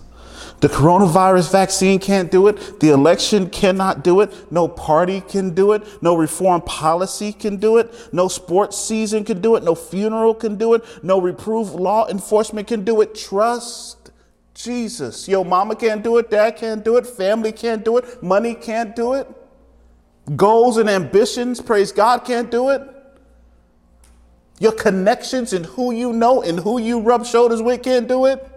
The 0.61 0.69
coronavirus 0.69 1.51
vaccine 1.51 1.99
can't 1.99 2.31
do 2.31 2.47
it. 2.47 2.79
The 2.79 2.91
election 2.91 3.49
cannot 3.49 4.03
do 4.03 4.21
it. 4.21 4.51
No 4.51 4.67
party 4.67 5.21
can 5.21 5.53
do 5.53 5.73
it. 5.73 5.83
No 6.01 6.15
reform 6.15 6.61
policy 6.61 7.33
can 7.33 7.57
do 7.57 7.77
it. 7.77 7.93
No 8.13 8.27
sports 8.27 8.77
season 8.77 9.25
can 9.25 9.41
do 9.41 9.55
it. 9.55 9.63
No 9.63 9.75
funeral 9.75 10.35
can 10.35 10.55
do 10.55 10.75
it. 10.75 10.83
No 11.03 11.19
reproof 11.19 11.73
law 11.73 12.07
enforcement 12.07 12.67
can 12.67 12.85
do 12.85 13.01
it. 13.01 13.15
Trust 13.15 14.11
Jesus. 14.53 15.27
Yo, 15.27 15.43
mama 15.43 15.75
can't 15.75 16.03
do 16.03 16.17
it. 16.17 16.29
Dad 16.29 16.55
can't 16.57 16.85
do 16.85 16.95
it. 16.95 17.07
Family 17.07 17.51
can't 17.51 17.83
do 17.83 17.97
it. 17.97 18.21
Money 18.21 18.53
can't 18.53 18.95
do 18.95 19.13
it. 19.15 19.27
Goals 20.37 20.77
and 20.77 20.89
ambitions, 20.89 21.59
praise 21.59 21.91
God, 21.91 22.19
can't 22.19 22.49
do 22.49 22.69
it. 22.69 22.92
Your 24.59 24.71
connections 24.71 25.53
and 25.53 25.65
who 25.65 25.93
you 25.93 26.13
know 26.13 26.41
and 26.41 26.59
who 26.59 26.79
you 26.79 26.99
rub 26.99 27.25
shoulders 27.25 27.61
with 27.61 27.83
can't 27.83 28.07
do 28.07 28.25
it. 28.25 28.49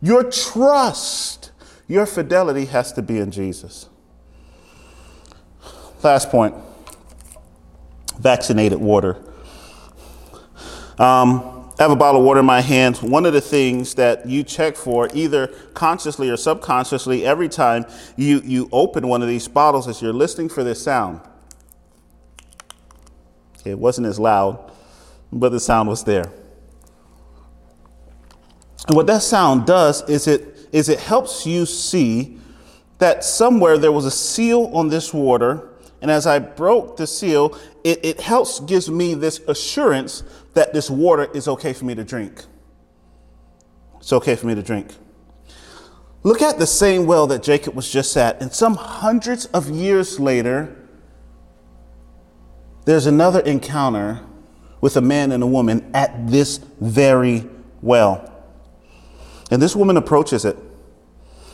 Your 0.00 0.24
trust, 0.24 1.52
your 1.86 2.06
fidelity 2.06 2.64
has 2.66 2.92
to 2.94 3.02
be 3.02 3.18
in 3.18 3.30
Jesus. 3.30 3.88
Last 6.02 6.30
point 6.30 6.54
vaccinated 8.18 8.78
water. 8.78 9.16
Um, 10.98 11.72
I 11.78 11.82
have 11.84 11.90
a 11.90 11.96
bottle 11.96 12.20
of 12.20 12.26
water 12.26 12.40
in 12.40 12.46
my 12.46 12.60
hand. 12.60 12.98
One 12.98 13.26
of 13.26 13.32
the 13.32 13.40
things 13.40 13.94
that 13.94 14.28
you 14.28 14.44
check 14.44 14.76
for, 14.76 15.08
either 15.14 15.48
consciously 15.74 16.28
or 16.30 16.36
subconsciously, 16.36 17.26
every 17.26 17.48
time 17.48 17.86
you, 18.16 18.40
you 18.44 18.68
open 18.70 19.08
one 19.08 19.22
of 19.22 19.28
these 19.28 19.48
bottles, 19.48 19.88
is 19.88 20.00
you're 20.00 20.12
listening 20.12 20.48
for 20.48 20.62
this 20.62 20.82
sound. 20.82 21.20
It 23.64 23.78
wasn't 23.78 24.06
as 24.06 24.18
loud, 24.18 24.70
but 25.32 25.50
the 25.50 25.60
sound 25.60 25.88
was 25.88 26.04
there. 26.04 26.30
And 28.88 28.96
what 28.96 29.06
that 29.06 29.22
sound 29.22 29.66
does 29.66 30.08
is 30.08 30.26
it, 30.26 30.68
is 30.72 30.88
it 30.88 30.98
helps 30.98 31.46
you 31.46 31.66
see 31.66 32.38
that 32.98 33.24
somewhere 33.24 33.78
there 33.78 33.92
was 33.92 34.04
a 34.04 34.10
seal 34.10 34.70
on 34.74 34.88
this 34.88 35.14
water. 35.14 35.68
And 36.00 36.10
as 36.10 36.26
I 36.26 36.40
broke 36.40 36.96
the 36.96 37.06
seal, 37.06 37.56
it, 37.84 38.04
it 38.04 38.20
helps, 38.20 38.60
gives 38.60 38.90
me 38.90 39.14
this 39.14 39.40
assurance 39.46 40.24
that 40.54 40.72
this 40.72 40.90
water 40.90 41.28
is 41.32 41.46
okay 41.48 41.72
for 41.72 41.84
me 41.84 41.94
to 41.94 42.04
drink. 42.04 42.44
It's 43.98 44.12
okay 44.12 44.34
for 44.34 44.46
me 44.46 44.54
to 44.56 44.62
drink. 44.62 44.88
Look 46.24 46.42
at 46.42 46.58
the 46.58 46.66
same 46.66 47.06
well 47.06 47.26
that 47.28 47.42
Jacob 47.42 47.74
was 47.74 47.90
just 47.90 48.16
at, 48.16 48.40
and 48.40 48.52
some 48.52 48.74
hundreds 48.74 49.46
of 49.46 49.70
years 49.70 50.20
later, 50.20 50.76
there's 52.84 53.06
another 53.06 53.40
encounter 53.40 54.20
with 54.80 54.96
a 54.96 55.00
man 55.00 55.32
and 55.32 55.42
a 55.42 55.46
woman 55.46 55.90
at 55.94 56.28
this 56.28 56.58
very 56.80 57.48
well. 57.80 58.28
And 59.50 59.62
this 59.62 59.76
woman 59.76 59.96
approaches 59.96 60.44
it. 60.44 60.56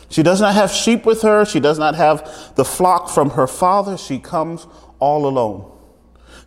She 0.09 0.23
does 0.23 0.41
not 0.41 0.55
have 0.55 0.71
sheep 0.71 1.05
with 1.05 1.21
her. 1.21 1.45
She 1.45 1.59
does 1.59 1.77
not 1.77 1.95
have 1.95 2.55
the 2.55 2.65
flock 2.65 3.09
from 3.09 3.31
her 3.31 3.45
father. 3.45 3.97
She 3.97 4.17
comes 4.17 4.65
all 4.97 5.27
alone. 5.27 5.71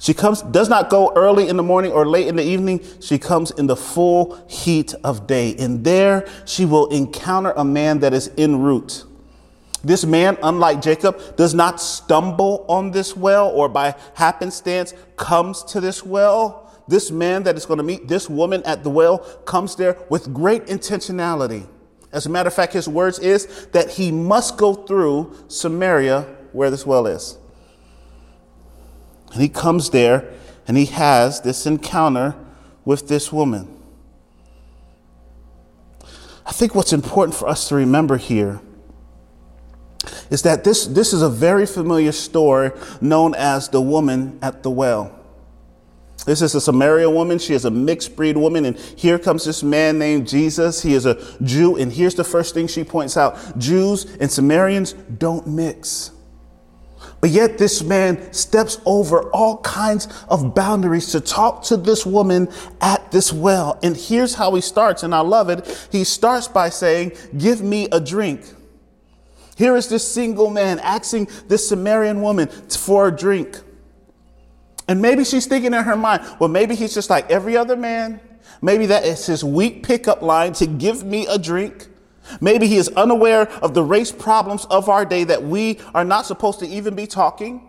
She 0.01 0.15
comes, 0.15 0.43
does 0.43 0.69
not 0.69 0.91
go 0.91 1.13
early 1.15 1.49
in 1.49 1.57
the 1.57 1.63
morning 1.63 1.93
or 1.93 2.05
late 2.05 2.27
in 2.27 2.35
the 2.35 2.43
evening. 2.43 2.85
She 3.01 3.19
comes 3.19 3.53
in 3.53 3.69
the 3.69 3.77
full 3.77 4.45
heat 4.49 4.95
of 5.05 5.29
day. 5.29 5.55
And 5.57 5.85
there 5.85 6.27
she 6.45 6.65
will 6.65 6.89
encounter 6.89 7.53
a 7.53 7.65
man 7.65 8.01
that 8.01 8.13
is 8.13 8.33
en 8.37 8.61
route. 8.61 9.05
This 9.85 10.05
man, 10.05 10.39
unlike 10.43 10.81
Jacob, 10.81 11.37
does 11.37 11.55
not 11.55 11.81
stumble 11.81 12.65
on 12.69 12.93
this 12.93 13.17
well 13.17 13.49
or 13.49 13.69
by 13.69 13.97
happenstance 14.15 14.95
comes 15.17 15.65
to 15.65 15.81
this 15.81 16.05
well. 16.05 16.71
This 16.87 17.11
man 17.11 17.43
that 17.45 17.57
is 17.57 17.67
going 17.67 17.79
to 17.79 17.85
meet 17.85 18.07
this 18.07 18.29
woman 18.29 18.63
at 18.65 18.85
the 18.85 18.91
well 18.91 19.19
comes 19.19 19.77
there 19.77 19.99
with 20.09 20.33
great 20.33 20.67
intentionality. 20.67 21.67
As 22.13 22.27
a 22.27 22.29
matter 22.29 22.49
of 22.49 22.55
fact, 22.55 22.75
his 22.75 22.89
words 22.89 23.19
is 23.19 23.67
that 23.73 23.91
he 23.91 24.13
must 24.13 24.57
go 24.57 24.75
through 24.75 25.35
Samaria 25.49 26.23
where 26.53 26.71
this 26.71 26.87
well 26.87 27.07
is. 27.07 27.39
And 29.33 29.41
he 29.41 29.49
comes 29.49 29.91
there 29.91 30.31
and 30.69 30.77
he 30.77 30.85
has 30.87 31.41
this 31.41 31.67
encounter 31.67 32.37
with 32.85 33.09
this 33.09 33.33
woman. 33.33 33.69
I 36.45 36.53
think 36.53 36.75
what's 36.75 36.93
important 36.93 37.37
for 37.37 37.49
us 37.49 37.69
to 37.69 37.75
remember 37.75 38.17
here 38.17 38.61
is 40.33 40.41
that 40.43 40.65
this, 40.65 40.87
this 40.87 41.13
is 41.13 41.21
a 41.21 41.29
very 41.29 41.67
familiar 41.67 42.11
story 42.11 42.71
known 43.03 43.35
as 43.35 43.69
the 43.69 43.83
woman 43.83 44.39
at 44.41 44.63
the 44.63 44.71
well. 44.71 45.15
This 46.25 46.41
is 46.41 46.55
a 46.55 46.61
Samaria 46.61 47.11
woman. 47.11 47.39
She 47.39 47.53
is 47.53 47.67
a 47.67 47.71
mixed 47.71 48.17
breed 48.17 48.39
woman. 48.39 48.65
And 48.65 48.79
here 48.79 49.19
comes 49.19 49.45
this 49.45 49.63
man 49.63 49.99
named 49.99 50.27
Jesus. 50.27 50.81
He 50.81 50.95
is 50.95 51.05
a 51.05 51.23
Jew. 51.43 51.77
And 51.77 51.93
here's 51.93 52.15
the 52.15 52.25
first 52.25 52.55
thing 52.55 52.67
she 52.67 52.83
points 52.83 53.19
out 53.19 53.59
Jews 53.59 54.07
and 54.21 54.31
Samaritans 54.31 54.95
don't 54.95 55.47
mix. 55.47 56.13
But 57.21 57.31
yet, 57.31 57.59
this 57.59 57.83
man 57.83 58.33
steps 58.33 58.81
over 58.85 59.31
all 59.31 59.59
kinds 59.59 60.09
of 60.29 60.55
boundaries 60.55 61.13
to 61.13 61.21
talk 61.21 61.63
to 61.65 61.77
this 61.77 62.07
woman 62.07 62.49
at 62.81 63.13
this 63.13 63.33
well. 63.33 63.79
And 63.83 63.97
here's 63.97 64.35
how 64.35 64.55
he 64.55 64.61
starts, 64.61 65.05
and 65.05 65.15
I 65.15 65.21
love 65.21 65.49
it. 65.49 65.89
He 65.93 66.03
starts 66.03 66.49
by 66.49 66.69
saying, 66.71 67.13
Give 67.37 67.61
me 67.61 67.87
a 67.93 68.01
drink. 68.01 68.43
Here 69.63 69.77
is 69.77 69.87
this 69.87 70.03
single 70.05 70.51
man 70.51 70.81
asking 70.81 71.29
this 71.47 71.69
Samaritan 71.69 72.21
woman 72.21 72.49
for 72.49 73.07
a 73.07 73.17
drink. 73.17 73.61
And 74.89 75.01
maybe 75.01 75.23
she's 75.23 75.47
thinking 75.47 75.73
in 75.73 75.85
her 75.85 75.95
mind, 75.95 76.25
well, 76.41 76.49
maybe 76.49 76.75
he's 76.75 76.93
just 76.93 77.09
like 77.09 77.31
every 77.31 77.57
other 77.57 77.77
man. 77.77 78.21
Maybe 78.61 78.87
that 78.87 79.05
is 79.05 79.25
his 79.25 79.45
weak 79.45 79.85
pickup 79.85 80.21
line 80.21 80.53
to 80.55 80.67
give 80.67 81.05
me 81.05 81.29
a 81.29 81.39
drink. 81.39 81.87
Maybe 82.41 82.67
he 82.67 82.77
is 82.77 82.89
unaware 82.89 83.49
of 83.63 83.73
the 83.73 83.85
race 83.85 84.11
problems 84.11 84.65
of 84.65 84.89
our 84.89 85.05
day 85.05 85.23
that 85.23 85.45
we 85.45 85.79
are 85.95 86.05
not 86.05 86.27
supposed 86.27 86.59
to 86.59 86.67
even 86.67 86.97
be 86.97 87.07
talking. 87.07 87.69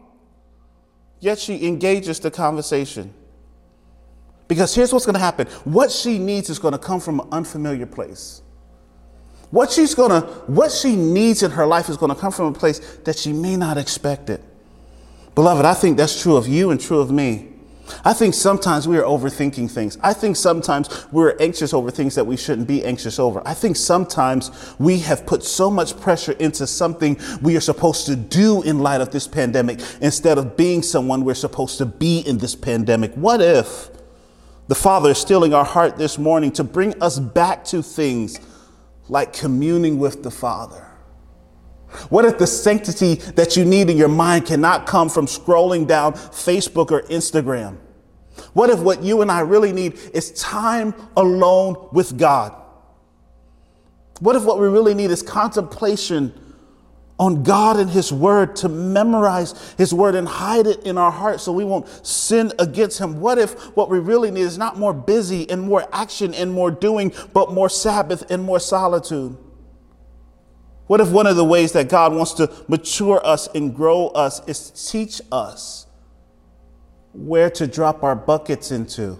Yet 1.19 1.37
she 1.37 1.67
engages 1.67 2.19
the 2.19 2.31
conversation. 2.31 3.13
Because 4.47 4.73
here's 4.73 4.91
what's 4.91 5.05
going 5.05 5.13
to 5.13 5.19
happen 5.19 5.45
what 5.63 5.91
she 5.91 6.17
needs 6.17 6.49
is 6.49 6.57
going 6.57 6.71
to 6.71 6.79
come 6.79 6.99
from 6.99 7.19
an 7.19 7.27
unfamiliar 7.31 7.85
place. 7.85 8.42
What 9.53 9.71
she's 9.71 9.93
to, 9.93 10.21
what 10.47 10.71
she 10.71 10.95
needs 10.95 11.43
in 11.43 11.51
her 11.51 11.67
life 11.67 11.87
is 11.87 11.97
to 11.97 12.15
come 12.15 12.31
from 12.31 12.47
a 12.47 12.53
place 12.53 12.79
that 13.03 13.19
she 13.19 13.31
may 13.31 13.55
not 13.55 13.77
expect 13.77 14.31
it. 14.31 14.41
Beloved, 15.35 15.63
I 15.63 15.75
think 15.75 15.95
that's 15.95 16.19
true 16.19 16.37
of 16.37 16.47
you 16.47 16.71
and 16.71 16.81
true 16.81 16.99
of 16.99 17.11
me. 17.11 17.49
I 18.03 18.13
think 18.13 18.33
sometimes 18.33 18.87
we 18.87 18.97
are 18.97 19.03
overthinking 19.03 19.69
things. 19.69 19.99
I 20.01 20.13
think 20.13 20.37
sometimes 20.37 21.05
we're 21.11 21.37
anxious 21.39 21.71
over 21.71 21.91
things 21.91 22.15
that 22.15 22.25
we 22.25 22.35
shouldn't 22.35 22.67
be 22.67 22.83
anxious 22.83 23.19
over. 23.19 23.43
I 23.45 23.53
think 23.53 23.75
sometimes 23.75 24.49
we 24.79 24.97
have 25.01 25.23
put 25.27 25.43
so 25.43 25.69
much 25.69 25.99
pressure 26.01 26.31
into 26.31 26.65
something 26.65 27.19
we 27.43 27.55
are 27.55 27.61
supposed 27.61 28.07
to 28.07 28.15
do 28.15 28.63
in 28.63 28.79
light 28.79 29.01
of 29.01 29.11
this 29.11 29.27
pandemic 29.27 29.81
instead 30.01 30.39
of 30.39 30.57
being 30.57 30.81
someone 30.81 31.23
we're 31.23 31.35
supposed 31.35 31.77
to 31.77 31.85
be 31.85 32.21
in 32.21 32.39
this 32.39 32.55
pandemic. 32.55 33.13
What 33.13 33.39
if 33.39 33.91
the 34.67 34.73
Father 34.73 35.11
is 35.11 35.19
stealing 35.19 35.53
our 35.53 35.65
heart 35.65 35.97
this 35.97 36.17
morning 36.17 36.51
to 36.53 36.63
bring 36.63 36.99
us 37.03 37.19
back 37.19 37.63
to 37.65 37.83
things 37.83 38.39
like 39.09 39.33
communing 39.33 39.99
with 39.99 40.23
the 40.23 40.31
Father? 40.31 40.87
What 42.09 42.25
if 42.25 42.37
the 42.37 42.47
sanctity 42.47 43.15
that 43.35 43.55
you 43.55 43.65
need 43.65 43.89
in 43.89 43.97
your 43.97 44.07
mind 44.07 44.45
cannot 44.45 44.87
come 44.87 45.09
from 45.09 45.25
scrolling 45.27 45.85
down 45.87 46.13
Facebook 46.13 46.91
or 46.91 47.03
Instagram? 47.03 47.77
What 48.53 48.69
if 48.69 48.79
what 48.79 49.03
you 49.03 49.21
and 49.21 49.31
I 49.31 49.41
really 49.41 49.71
need 49.71 49.99
is 50.13 50.31
time 50.31 50.93
alone 51.15 51.89
with 51.91 52.17
God? 52.17 52.55
What 54.19 54.35
if 54.35 54.43
what 54.43 54.59
we 54.59 54.67
really 54.67 54.93
need 54.93 55.11
is 55.11 55.21
contemplation 55.21 56.33
on 57.23 57.41
God 57.41 57.79
and 57.79 57.89
His 57.89 58.11
Word 58.11 58.55
to 58.57 58.69
memorize 58.69 59.73
His 59.77 59.93
Word 59.93 60.13
and 60.13 60.27
hide 60.27 60.67
it 60.67 60.83
in 60.83 60.97
our 60.97 61.11
hearts 61.11 61.43
so 61.43 61.53
we 61.53 61.63
won't 61.63 61.87
sin 62.05 62.51
against 62.59 62.99
Him? 62.99 63.21
What 63.21 63.37
if 63.37 63.53
what 63.77 63.89
we 63.89 63.99
really 63.99 64.29
need 64.29 64.41
is 64.41 64.57
not 64.57 64.77
more 64.77 64.93
busy 64.93 65.49
and 65.49 65.61
more 65.61 65.87
action 65.93 66.33
and 66.33 66.51
more 66.51 66.69
doing, 66.69 67.13
but 67.31 67.53
more 67.53 67.69
Sabbath 67.69 68.29
and 68.29 68.43
more 68.43 68.59
solitude? 68.59 69.37
What 70.87 70.99
if 70.99 71.11
one 71.11 71.25
of 71.25 71.37
the 71.37 71.45
ways 71.45 71.71
that 71.71 71.87
God 71.87 72.13
wants 72.13 72.33
to 72.33 72.51
mature 72.67 73.25
us 73.25 73.47
and 73.55 73.73
grow 73.73 74.07
us 74.07 74.45
is 74.47 74.69
to 74.69 74.91
teach 74.91 75.21
us 75.31 75.87
where 77.13 77.49
to 77.51 77.67
drop 77.67 78.03
our 78.03 78.15
buckets 78.15 78.69
into? 78.69 79.17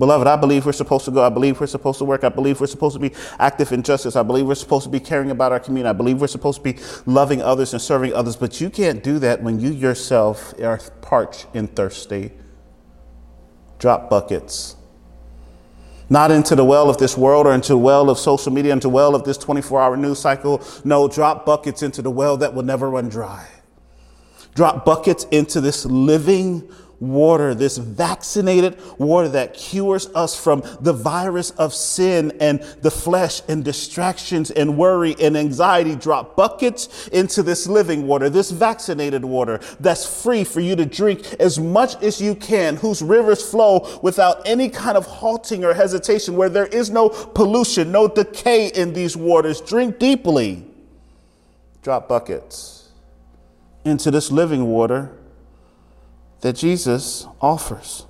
Beloved, 0.00 0.26
I 0.26 0.34
believe 0.36 0.64
we're 0.64 0.72
supposed 0.72 1.04
to 1.04 1.10
go. 1.10 1.22
I 1.22 1.28
believe 1.28 1.60
we're 1.60 1.66
supposed 1.66 1.98
to 1.98 2.06
work. 2.06 2.24
I 2.24 2.30
believe 2.30 2.58
we're 2.58 2.66
supposed 2.66 2.94
to 2.94 3.00
be 3.00 3.12
active 3.38 3.70
in 3.70 3.82
justice. 3.82 4.16
I 4.16 4.22
believe 4.22 4.46
we're 4.46 4.54
supposed 4.54 4.84
to 4.84 4.90
be 4.90 4.98
caring 4.98 5.30
about 5.30 5.52
our 5.52 5.60
community. 5.60 5.90
I 5.90 5.92
believe 5.92 6.22
we're 6.22 6.26
supposed 6.26 6.64
to 6.64 6.64
be 6.64 6.80
loving 7.04 7.42
others 7.42 7.74
and 7.74 7.82
serving 7.82 8.14
others. 8.14 8.34
But 8.34 8.62
you 8.62 8.70
can't 8.70 9.04
do 9.04 9.18
that 9.18 9.42
when 9.42 9.60
you 9.60 9.70
yourself 9.70 10.58
are 10.58 10.80
parched 11.02 11.48
and 11.52 11.70
thirsty. 11.76 12.32
Drop 13.78 14.08
buckets 14.08 14.76
not 16.08 16.30
into 16.30 16.56
the 16.56 16.64
well 16.64 16.90
of 16.90 16.96
this 16.96 17.16
world 17.16 17.46
or 17.46 17.54
into 17.54 17.68
the 17.68 17.78
well 17.78 18.08
of 18.08 18.18
social 18.18 18.52
media, 18.52 18.72
into 18.72 18.86
the 18.86 18.90
well 18.90 19.14
of 19.14 19.24
this 19.24 19.38
24 19.38 19.80
hour 19.80 19.96
news 19.98 20.18
cycle. 20.18 20.62
No, 20.82 21.08
drop 21.08 21.44
buckets 21.44 21.82
into 21.82 22.02
the 22.02 22.10
well 22.10 22.38
that 22.38 22.52
will 22.52 22.64
never 22.64 22.90
run 22.90 23.10
dry. 23.10 23.46
Drop 24.54 24.84
buckets 24.84 25.24
into 25.30 25.60
this 25.60 25.84
living 25.84 26.68
water, 27.00 27.54
this 27.54 27.78
vaccinated 27.78 28.78
water 28.98 29.28
that 29.28 29.54
cures 29.54 30.08
us 30.14 30.38
from 30.38 30.62
the 30.80 30.92
virus 30.92 31.50
of 31.52 31.74
sin 31.74 32.32
and 32.40 32.60
the 32.82 32.90
flesh 32.90 33.42
and 33.48 33.64
distractions 33.64 34.50
and 34.50 34.76
worry 34.76 35.16
and 35.20 35.36
anxiety. 35.36 35.96
Drop 35.96 36.36
buckets 36.36 37.08
into 37.08 37.42
this 37.42 37.66
living 37.66 38.06
water, 38.06 38.28
this 38.28 38.50
vaccinated 38.50 39.24
water 39.24 39.60
that's 39.80 40.22
free 40.22 40.44
for 40.44 40.60
you 40.60 40.76
to 40.76 40.84
drink 40.84 41.34
as 41.34 41.58
much 41.58 42.00
as 42.02 42.20
you 42.20 42.34
can, 42.34 42.76
whose 42.76 43.02
rivers 43.02 43.48
flow 43.48 43.98
without 44.02 44.46
any 44.46 44.68
kind 44.68 44.96
of 44.96 45.06
halting 45.06 45.64
or 45.64 45.72
hesitation, 45.72 46.36
where 46.36 46.50
there 46.50 46.66
is 46.66 46.90
no 46.90 47.08
pollution, 47.08 47.90
no 47.90 48.06
decay 48.06 48.68
in 48.68 48.92
these 48.92 49.16
waters. 49.16 49.60
Drink 49.60 49.98
deeply. 49.98 50.66
Drop 51.82 52.08
buckets 52.08 52.90
into 53.86 54.10
this 54.10 54.30
living 54.30 54.66
water 54.66 55.16
that 56.40 56.54
Jesus 56.54 57.26
offers. 57.40 58.06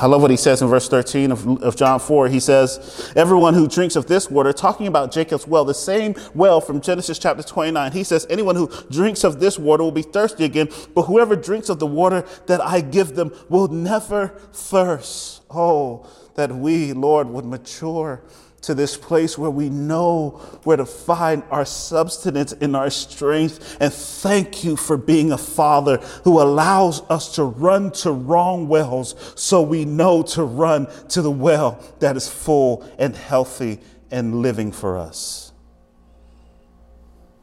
I 0.00 0.06
love 0.06 0.22
what 0.22 0.30
he 0.32 0.36
says 0.36 0.60
in 0.60 0.66
verse 0.66 0.88
13 0.88 1.30
of, 1.30 1.62
of, 1.62 1.76
John 1.76 2.00
4. 2.00 2.28
He 2.28 2.40
says, 2.40 3.12
Everyone 3.14 3.54
who 3.54 3.68
drinks 3.68 3.94
of 3.94 4.08
this 4.08 4.28
water, 4.28 4.52
talking 4.52 4.88
about 4.88 5.12
Jacob's 5.12 5.46
well, 5.46 5.64
the 5.64 5.72
same 5.72 6.16
well 6.34 6.60
from 6.60 6.80
Genesis 6.80 7.16
chapter 7.16 7.44
29, 7.44 7.92
he 7.92 8.02
says, 8.02 8.26
Anyone 8.28 8.56
who 8.56 8.68
drinks 8.90 9.22
of 9.22 9.38
this 9.38 9.56
water 9.56 9.84
will 9.84 9.92
be 9.92 10.02
thirsty 10.02 10.44
again, 10.44 10.68
but 10.96 11.02
whoever 11.02 11.36
drinks 11.36 11.68
of 11.68 11.78
the 11.78 11.86
water 11.86 12.24
that 12.46 12.60
I 12.60 12.80
give 12.80 13.14
them 13.14 13.32
will 13.48 13.68
never 13.68 14.28
thirst. 14.52 15.42
Oh, 15.48 16.08
that 16.34 16.52
we, 16.52 16.92
Lord, 16.92 17.28
would 17.28 17.44
mature 17.44 18.22
to 18.64 18.74
this 18.74 18.96
place 18.96 19.36
where 19.36 19.50
we 19.50 19.68
know 19.68 20.30
where 20.64 20.76
to 20.76 20.86
find 20.86 21.42
our 21.50 21.64
substance 21.66 22.52
and 22.52 22.74
our 22.74 22.90
strength. 22.90 23.76
And 23.78 23.92
thank 23.92 24.64
you 24.64 24.76
for 24.76 24.96
being 24.96 25.32
a 25.32 25.38
father 25.38 25.98
who 26.24 26.40
allows 26.40 27.02
us 27.10 27.34
to 27.36 27.44
run 27.44 27.92
to 27.92 28.10
wrong 28.10 28.68
wells 28.68 29.14
so 29.36 29.62
we 29.62 29.84
know 29.84 30.22
to 30.22 30.42
run 30.42 30.86
to 31.10 31.20
the 31.22 31.30
well 31.30 31.82
that 32.00 32.16
is 32.16 32.28
full 32.28 32.88
and 32.98 33.14
healthy 33.14 33.80
and 34.10 34.36
living 34.40 34.72
for 34.72 34.96
us. 34.96 35.52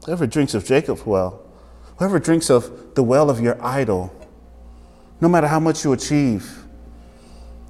Whoever 0.04 0.26
drinks 0.26 0.54
of 0.54 0.64
Jacob's 0.64 1.06
well, 1.06 1.46
whoever 1.98 2.18
drinks 2.18 2.50
of 2.50 2.96
the 2.96 3.04
well 3.04 3.30
of 3.30 3.40
your 3.40 3.64
idol, 3.64 4.12
no 5.20 5.28
matter 5.28 5.46
how 5.46 5.60
much 5.60 5.84
you 5.84 5.92
achieve, 5.92 6.61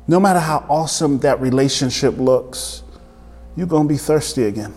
no 0.07 0.19
matter 0.19 0.41
how 0.41 0.65
awesome 0.69 1.19
that 1.21 1.41
relationship 1.41 2.19
looks, 2.19 2.83
you're 3.57 3.67
going 3.67 3.87
to 3.87 3.93
be 3.93 3.99
thirsty 3.99 4.45
again. 4.45 4.75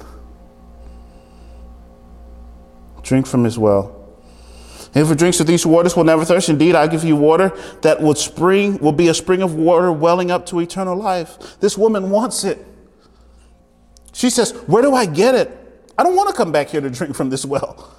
Drink 3.02 3.28
from 3.28 3.44
his 3.44 3.58
well. 3.58 3.96
Whoever 4.94 5.14
drinks 5.14 5.40
of 5.42 5.48
these 5.48 5.66
waters 5.66 5.96
will 5.96 6.06
never 6.06 6.24
thirst. 6.24 6.48
Indeed, 6.48 6.74
I 6.74 6.88
give 6.88 7.04
you 7.04 7.18
water 7.18 7.52
that 7.82 8.02
will 8.02 8.16
spring, 8.16 8.78
will 8.78 8.94
be 8.94 9.10
a 9.10 9.14
spring 9.14 9.42
of 9.42 9.54
water 9.56 9.92
welling 9.92 10.32
up 10.32 10.46
to 10.48 10.60
eternal 10.60 10.96
life. 10.96 11.60
This 11.60 11.78
woman 11.78 12.10
wants 12.10 12.46
it. 12.46 12.66
She 14.14 14.30
says, 14.30 14.52
Where 14.68 14.82
do 14.82 14.96
I 14.96 15.06
get 15.06 15.36
it? 15.36 15.52
I 15.98 16.04
don't 16.04 16.16
want 16.16 16.30
to 16.30 16.36
come 16.36 16.52
back 16.52 16.70
here 16.70 16.80
to 16.80 16.90
drink 16.90 17.14
from 17.14 17.30
this 17.30 17.46
well. 17.46 17.94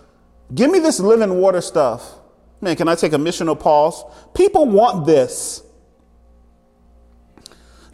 Give 0.55 0.71
me 0.71 0.79
this 0.79 0.99
living 0.99 1.35
water 1.39 1.61
stuff. 1.61 2.15
Man, 2.63 2.77
can 2.77 2.89
I 2.89 2.95
take 2.95 3.13
a 3.13 3.19
missional 3.19 3.59
pause? 3.59 4.03
People 4.35 4.67
want 4.67 5.07
this. 5.07 5.63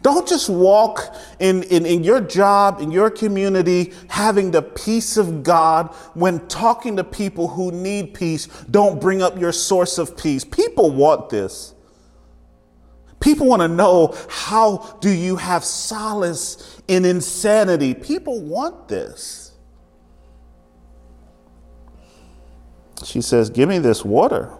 Don't 0.03 0.27
just 0.27 0.49
walk 0.49 1.15
in, 1.39 1.63
in, 1.63 1.85
in, 1.85 2.03
your 2.03 2.19
job, 2.19 2.81
in 2.81 2.91
your 2.91 3.09
community, 3.09 3.93
having 4.09 4.51
the 4.51 4.61
peace 4.61 5.15
of 5.15 5.43
God 5.43 5.87
when 6.13 6.45
talking 6.47 6.97
to 6.97 7.05
people 7.05 7.47
who 7.47 7.71
need 7.71 8.13
peace. 8.13 8.47
Don't 8.69 8.99
bring 8.99 9.21
up 9.21 9.39
your 9.39 9.53
source 9.53 9.97
of 9.97 10.17
peace. 10.17 10.43
People 10.43 10.91
want 10.91 11.29
this. 11.29 11.73
People 13.21 13.47
want 13.47 13.61
to 13.61 13.69
know 13.69 14.13
how 14.27 14.97
do 14.99 15.09
you 15.09 15.37
have 15.37 15.63
solace 15.63 16.81
in 16.89 17.05
insanity? 17.05 17.93
People 17.93 18.41
want 18.41 18.89
this. 18.89 19.53
She 23.05 23.21
says, 23.21 23.49
Give 23.49 23.69
me 23.69 23.79
this 23.79 24.03
water. 24.03 24.51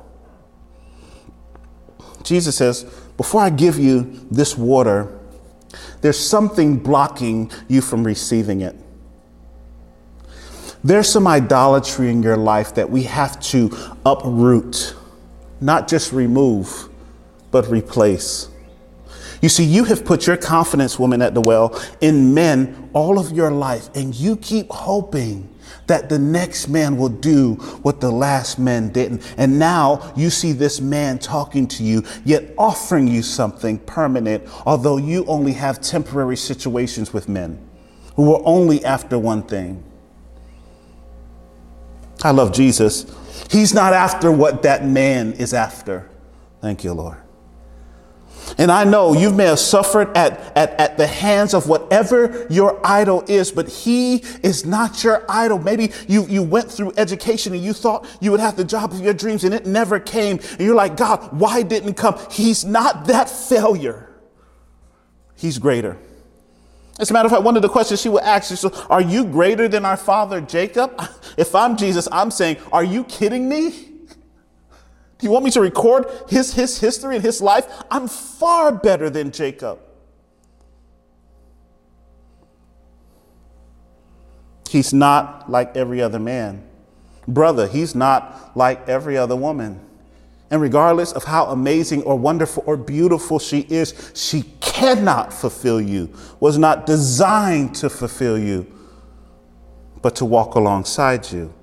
Jesus 2.24 2.56
says, 2.56 2.86
Before 3.18 3.42
I 3.42 3.50
give 3.50 3.78
you 3.78 4.26
this 4.32 4.58
water, 4.58 5.20
there's 6.02 6.20
something 6.20 6.78
blocking 6.78 7.52
you 7.68 7.82
from 7.82 8.04
receiving 8.04 8.62
it. 8.62 8.76
There's 10.84 11.08
some 11.08 11.28
idolatry 11.28 12.10
in 12.10 12.22
your 12.22 12.36
life 12.36 12.76
that 12.76 12.90
we 12.90 13.04
have 13.04 13.40
to 13.42 13.76
uproot, 14.06 14.96
not 15.62 15.88
just 15.88 16.12
remove, 16.12 16.90
but 17.52 17.70
replace. 17.70 18.50
You 19.42 19.50
see, 19.50 19.64
you 19.64 19.84
have 19.86 20.04
put 20.06 20.28
your 20.28 20.38
confidence, 20.38 20.98
woman 20.98 21.22
at 21.22 21.34
the 21.34 21.42
well, 21.42 21.82
in 22.02 22.34
men 22.34 22.90
all 22.94 23.20
of 23.20 23.32
your 23.32 23.52
life, 23.52 23.90
and 23.96 24.16
you 24.16 24.38
keep 24.38 24.70
hoping 24.70 25.53
that 25.88 26.10
the 26.10 26.20
next 26.20 26.68
man 26.68 26.98
will 26.98 27.10
do 27.10 27.56
what 27.82 28.02
the 28.02 28.12
last 28.12 28.60
man 28.60 28.90
didn't. 28.90 29.22
And 29.38 29.60
now 29.60 30.14
you 30.16 30.30
see 30.30 30.52
this 30.52 30.80
man 30.80 31.20
talking 31.20 31.68
to 31.70 31.84
you, 31.84 32.04
yet 32.26 32.54
offering 32.58 33.08
you 33.08 33.22
something 33.22 33.80
permanent, 33.80 34.44
although 34.66 34.98
you 34.98 35.26
only 35.26 35.54
have 35.54 35.82
temporary 35.82 36.38
situations 36.38 37.14
with 37.14 37.28
men 37.28 37.60
who 38.16 38.34
are 38.34 38.42
only 38.46 38.84
after 38.86 39.18
one 39.18 39.44
thing. 39.44 39.84
I 42.24 42.32
love 42.32 42.54
Jesus. 42.54 43.06
He's 43.50 43.74
not 43.74 43.94
after 43.94 44.32
what 44.32 44.64
that 44.64 44.86
man 44.86 45.34
is 45.34 45.54
after. 45.54 46.10
Thank 46.62 46.84
you, 46.84 46.94
Lord. 46.94 47.18
And 48.58 48.72
I 48.72 48.84
know 48.84 49.14
you 49.14 49.32
may 49.32 49.46
have 49.46 49.60
suffered 49.60 50.16
at, 50.16 50.56
at, 50.56 50.80
at 50.80 50.98
the 50.98 51.08
hands 51.08 51.54
of 51.54 51.68
whatever 51.68 52.46
your 52.50 52.80
idol 52.86 53.24
is, 53.28 53.52
but 53.52 53.68
he 53.68 54.18
is 54.44 54.66
not 54.66 55.04
your 55.04 55.26
idol. 55.30 55.60
Maybe 55.60 55.92
you, 56.08 56.26
you 56.28 56.44
went 56.44 56.72
through 56.72 56.94
education 56.98 57.54
and 57.54 57.64
you 57.64 57.74
thought 57.74 58.06
you 58.22 58.32
would 58.32 58.40
have 58.40 58.56
the 58.56 58.64
job 58.64 58.92
of 58.92 59.00
your 59.00 59.14
dreams 59.14 59.44
and 59.44 59.54
it 59.54 59.66
never 59.66 60.00
came. 60.00 60.40
And 60.52 60.60
you're 60.60 60.76
like, 60.76 60.98
God, 60.98 61.38
why 61.38 61.62
didn't 61.64 61.90
it 61.90 61.98
come? 61.98 62.20
He's 62.32 62.64
not 62.64 63.06
that 63.06 63.30
failure. 63.30 64.10
He's 65.36 65.58
greater. 65.58 65.98
As 67.00 67.10
a 67.10 67.14
matter 67.14 67.26
of 67.26 67.32
fact, 67.32 67.44
one 67.44 67.56
of 67.56 67.64
the 67.64 67.70
questions 67.70 68.02
she 68.02 68.10
would 68.10 68.24
ask 68.24 68.52
is, 68.52 68.64
Are 68.66 69.02
you 69.02 69.26
greater 69.26 69.68
than 69.68 69.84
our 69.84 69.98
father 69.98 70.42
Jacob? 70.42 70.92
If 71.36 71.56
I'm 71.56 71.76
Jesus, 71.78 72.08
I'm 72.12 72.30
saying, 72.30 72.58
Are 72.72 72.84
you 72.84 73.04
kidding 73.06 73.50
me? 73.50 73.93
You 75.24 75.32
want 75.32 75.46
me 75.46 75.52
to 75.52 75.62
record 75.62 76.06
his, 76.28 76.54
his 76.54 76.78
history 76.80 77.16
and 77.16 77.24
his 77.24 77.42
life? 77.42 77.66
I'm 77.90 78.10
far 78.10 78.74
better 78.74 79.10
than 79.10 79.32
Jacob. 79.32 79.80
He's 84.70 84.94
not 84.94 85.50
like 85.50 85.78
every 85.78 86.02
other 86.02 86.20
man. 86.20 86.68
Brother, 87.26 87.68
he's 87.68 87.96
not 87.96 88.52
like 88.58 88.90
every 88.90 89.18
other 89.18 89.36
woman. 89.36 89.80
And 90.52 90.62
regardless 90.62 91.14
of 91.14 91.24
how 91.24 91.46
amazing 91.46 92.04
or 92.04 92.18
wonderful 92.20 92.64
or 92.68 92.76
beautiful 92.76 93.40
she 93.40 93.62
is, 93.70 94.12
she 94.14 94.42
cannot 94.60 95.32
fulfill 95.32 95.80
you, 95.80 96.14
was 96.42 96.58
not 96.58 96.86
designed 96.86 97.76
to 97.76 97.90
fulfill 97.90 98.38
you, 98.38 98.68
but 100.02 100.18
to 100.18 100.26
walk 100.26 100.56
alongside 100.56 101.32
you 101.32 101.54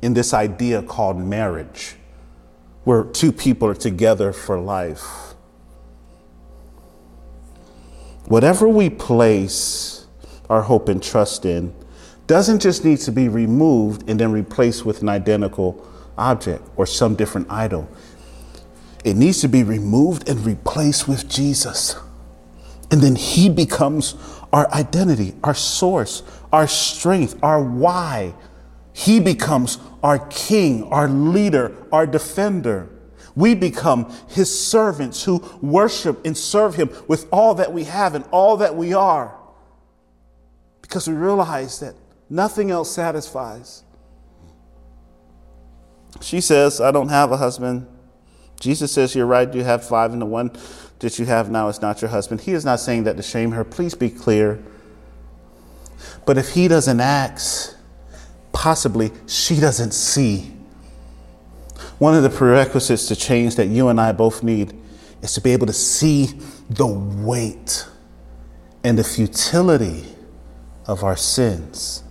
in 0.00 0.14
this 0.14 0.32
idea 0.32 0.82
called 0.82 1.18
marriage 1.18 1.96
where 2.84 3.04
two 3.04 3.32
people 3.32 3.68
are 3.68 3.74
together 3.74 4.32
for 4.32 4.58
life. 4.58 5.34
Whatever 8.26 8.68
we 8.68 8.88
place 8.90 10.06
our 10.48 10.62
hope 10.62 10.88
and 10.88 11.02
trust 11.02 11.44
in 11.44 11.74
doesn't 12.26 12.62
just 12.62 12.84
need 12.84 12.98
to 12.98 13.12
be 13.12 13.28
removed 13.28 14.08
and 14.08 14.20
then 14.20 14.30
replaced 14.30 14.84
with 14.84 15.02
an 15.02 15.08
identical 15.08 15.86
object 16.16 16.62
or 16.76 16.86
some 16.86 17.16
different 17.16 17.50
idol. 17.50 17.88
It 19.04 19.16
needs 19.16 19.40
to 19.40 19.48
be 19.48 19.62
removed 19.62 20.28
and 20.28 20.44
replaced 20.46 21.08
with 21.08 21.28
Jesus. 21.28 21.96
And 22.90 23.00
then 23.00 23.16
he 23.16 23.48
becomes 23.48 24.14
our 24.52 24.70
identity, 24.72 25.34
our 25.42 25.54
source, 25.54 26.22
our 26.52 26.66
strength, 26.66 27.36
our 27.42 27.62
why. 27.62 28.34
He 28.92 29.20
becomes 29.20 29.78
our 30.02 30.18
king, 30.28 30.84
our 30.84 31.08
leader, 31.08 31.76
our 31.92 32.06
defender. 32.06 32.88
We 33.36 33.54
become 33.54 34.12
his 34.28 34.56
servants 34.56 35.24
who 35.24 35.44
worship 35.62 36.24
and 36.26 36.36
serve 36.36 36.74
him 36.74 36.90
with 37.06 37.26
all 37.30 37.54
that 37.56 37.72
we 37.72 37.84
have 37.84 38.14
and 38.14 38.24
all 38.30 38.56
that 38.58 38.74
we 38.74 38.92
are. 38.92 39.36
Because 40.82 41.08
we 41.08 41.14
realize 41.14 41.80
that 41.80 41.94
nothing 42.28 42.70
else 42.70 42.90
satisfies. 42.90 43.84
She 46.20 46.40
says, 46.40 46.80
I 46.80 46.90
don't 46.90 47.08
have 47.08 47.30
a 47.30 47.36
husband. 47.36 47.86
Jesus 48.58 48.92
says, 48.92 49.14
You're 49.14 49.26
right, 49.26 49.52
you 49.54 49.64
have 49.64 49.86
five, 49.86 50.12
and 50.12 50.20
the 50.20 50.26
one 50.26 50.50
that 50.98 51.18
you 51.18 51.24
have 51.24 51.50
now 51.50 51.68
is 51.68 51.80
not 51.80 52.02
your 52.02 52.10
husband. 52.10 52.42
He 52.42 52.52
is 52.52 52.64
not 52.64 52.80
saying 52.80 53.04
that 53.04 53.16
to 53.16 53.22
shame 53.22 53.52
her. 53.52 53.64
Please 53.64 53.94
be 53.94 54.10
clear. 54.10 54.62
But 56.26 56.36
if 56.36 56.50
he 56.50 56.68
doesn't 56.68 57.00
ask, 57.00 57.74
possibly 58.60 59.10
she 59.26 59.58
doesn't 59.58 59.92
see. 59.92 60.52
One 61.98 62.14
of 62.14 62.22
the 62.22 62.28
prerequisites 62.28 63.08
to 63.08 63.16
change 63.16 63.56
that 63.56 63.68
you 63.68 63.88
and 63.88 63.98
I 63.98 64.12
both 64.12 64.42
need 64.42 64.78
is 65.22 65.32
to 65.32 65.40
be 65.40 65.52
able 65.52 65.66
to 65.66 65.72
see 65.72 66.26
the 66.68 66.86
weight 66.86 67.88
and 68.84 68.98
the 68.98 69.04
futility 69.04 70.04
of 70.86 71.02
our 71.02 71.16
sins. 71.16 72.04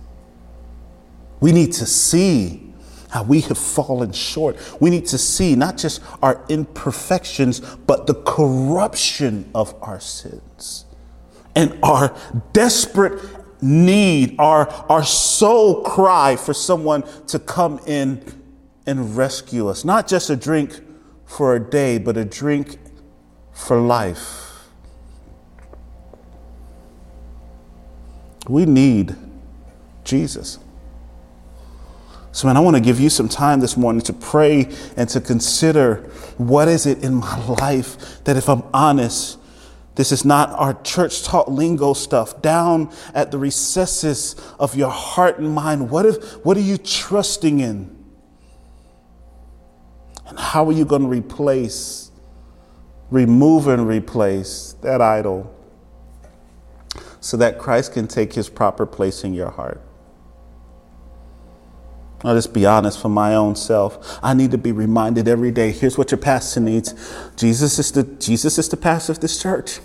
We 1.38 1.52
need 1.52 1.72
to 1.74 1.86
see 1.86 2.74
how 3.10 3.22
we 3.22 3.42
have 3.42 3.56
fallen 3.56 4.10
short. 4.10 4.56
We 4.80 4.90
need 4.90 5.06
to 5.06 5.18
see 5.18 5.54
not 5.54 5.76
just 5.76 6.02
our 6.20 6.44
imperfections, 6.48 7.60
but 7.60 8.08
the 8.08 8.14
corruption 8.14 9.48
of 9.54 9.72
our 9.82 10.00
sins 10.00 10.84
and 11.54 11.78
our 11.84 12.12
desperate 12.52 13.20
need, 13.62 14.36
our, 14.38 14.68
our 14.88 15.04
soul 15.04 15.82
cry 15.82 16.36
for 16.36 16.54
someone 16.54 17.02
to 17.26 17.38
come 17.38 17.80
in 17.86 18.22
and 18.86 19.16
rescue 19.16 19.68
us. 19.68 19.84
Not 19.84 20.08
just 20.08 20.30
a 20.30 20.36
drink 20.36 20.80
for 21.26 21.54
a 21.54 21.60
day, 21.60 21.98
but 21.98 22.16
a 22.16 22.24
drink 22.24 22.78
for 23.52 23.80
life. 23.80 24.46
We 28.48 28.66
need 28.66 29.14
Jesus. 30.04 30.58
So, 32.32 32.46
man, 32.46 32.56
I 32.56 32.60
want 32.60 32.76
to 32.76 32.80
give 32.80 33.00
you 33.00 33.10
some 33.10 33.28
time 33.28 33.60
this 33.60 33.76
morning 33.76 34.02
to 34.02 34.12
pray 34.12 34.68
and 34.96 35.08
to 35.10 35.20
consider 35.20 35.96
what 36.36 36.68
is 36.68 36.86
it 36.86 37.02
in 37.02 37.14
my 37.14 37.46
life 37.60 38.22
that, 38.24 38.36
if 38.36 38.48
I'm 38.48 38.62
honest, 38.72 39.39
this 40.00 40.12
is 40.12 40.24
not 40.24 40.48
our 40.52 40.72
church 40.82 41.24
taught 41.24 41.52
lingo 41.52 41.92
stuff. 41.92 42.40
Down 42.40 42.90
at 43.12 43.30
the 43.30 43.36
recesses 43.36 44.34
of 44.58 44.74
your 44.74 44.88
heart 44.88 45.38
and 45.38 45.54
mind, 45.54 45.90
what, 45.90 46.06
if, 46.06 46.42
what 46.42 46.56
are 46.56 46.62
you 46.62 46.78
trusting 46.78 47.60
in? 47.60 47.94
And 50.26 50.38
how 50.38 50.66
are 50.66 50.72
you 50.72 50.86
going 50.86 51.02
to 51.02 51.08
replace, 51.08 52.12
remove 53.10 53.68
and 53.68 53.86
replace 53.86 54.74
that 54.80 55.02
idol 55.02 55.54
so 57.20 57.36
that 57.36 57.58
Christ 57.58 57.92
can 57.92 58.08
take 58.08 58.32
his 58.32 58.48
proper 58.48 58.86
place 58.86 59.22
in 59.22 59.34
your 59.34 59.50
heart? 59.50 59.82
I'll 62.24 62.34
just 62.34 62.54
be 62.54 62.64
honest 62.64 63.02
for 63.02 63.10
my 63.10 63.34
own 63.34 63.54
self. 63.54 64.18
I 64.22 64.32
need 64.32 64.52
to 64.52 64.58
be 64.58 64.72
reminded 64.72 65.28
every 65.28 65.50
day. 65.50 65.72
Here's 65.72 65.98
what 65.98 66.10
your 66.10 66.18
pastor 66.18 66.60
needs. 66.60 66.94
Jesus 67.36 67.78
is 67.78 67.92
the 67.92 68.04
Jesus 68.04 68.56
is 68.56 68.70
the 68.70 68.78
pastor 68.78 69.12
of 69.12 69.20
this 69.20 69.42
church. 69.42 69.80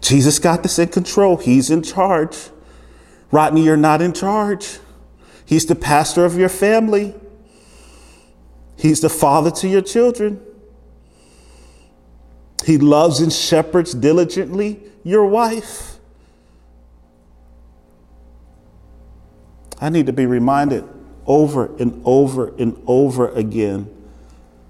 Jesus 0.00 0.38
got 0.38 0.62
this 0.62 0.78
in 0.78 0.88
control. 0.88 1.36
He's 1.36 1.70
in 1.70 1.82
charge. 1.82 2.36
Rodney, 3.30 3.64
you're 3.64 3.76
not 3.76 4.00
in 4.00 4.12
charge. 4.12 4.78
He's 5.44 5.66
the 5.66 5.74
pastor 5.74 6.24
of 6.24 6.36
your 6.36 6.48
family. 6.48 7.14
He's 8.76 9.00
the 9.00 9.08
father 9.08 9.50
to 9.50 9.68
your 9.68 9.82
children. 9.82 10.40
He 12.64 12.78
loves 12.78 13.20
and 13.20 13.32
shepherds 13.32 13.94
diligently 13.94 14.80
your 15.04 15.26
wife. 15.26 15.98
I 19.80 19.88
need 19.88 20.06
to 20.06 20.12
be 20.12 20.26
reminded 20.26 20.84
over 21.26 21.74
and 21.76 22.02
over 22.04 22.54
and 22.56 22.82
over 22.86 23.28
again 23.28 23.94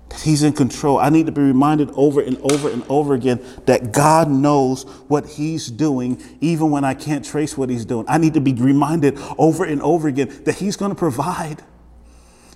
that 0.08 0.20
He's 0.20 0.42
in 0.42 0.52
control. 0.52 0.98
I 0.98 1.10
need 1.10 1.26
to 1.26 1.32
be 1.32 1.42
reminded 1.42 1.90
over 1.94 2.20
and 2.20 2.38
over 2.50 2.70
and 2.70 2.82
over 2.88 3.14
again 3.14 3.44
that 3.66 3.92
God 3.92 4.30
knows 4.30 4.84
what 5.08 5.26
He's 5.26 5.68
doing, 5.68 6.22
even 6.40 6.70
when 6.70 6.84
I 6.84 6.94
can't 6.94 7.24
trace 7.24 7.56
what 7.56 7.70
He's 7.70 7.84
doing. 7.84 8.06
I 8.08 8.18
need 8.18 8.34
to 8.34 8.40
be 8.40 8.52
reminded 8.52 9.18
over 9.36 9.64
and 9.64 9.82
over 9.82 10.08
again 10.08 10.42
that 10.44 10.56
He's 10.56 10.76
going 10.76 10.90
to 10.90 10.98
provide. 10.98 11.62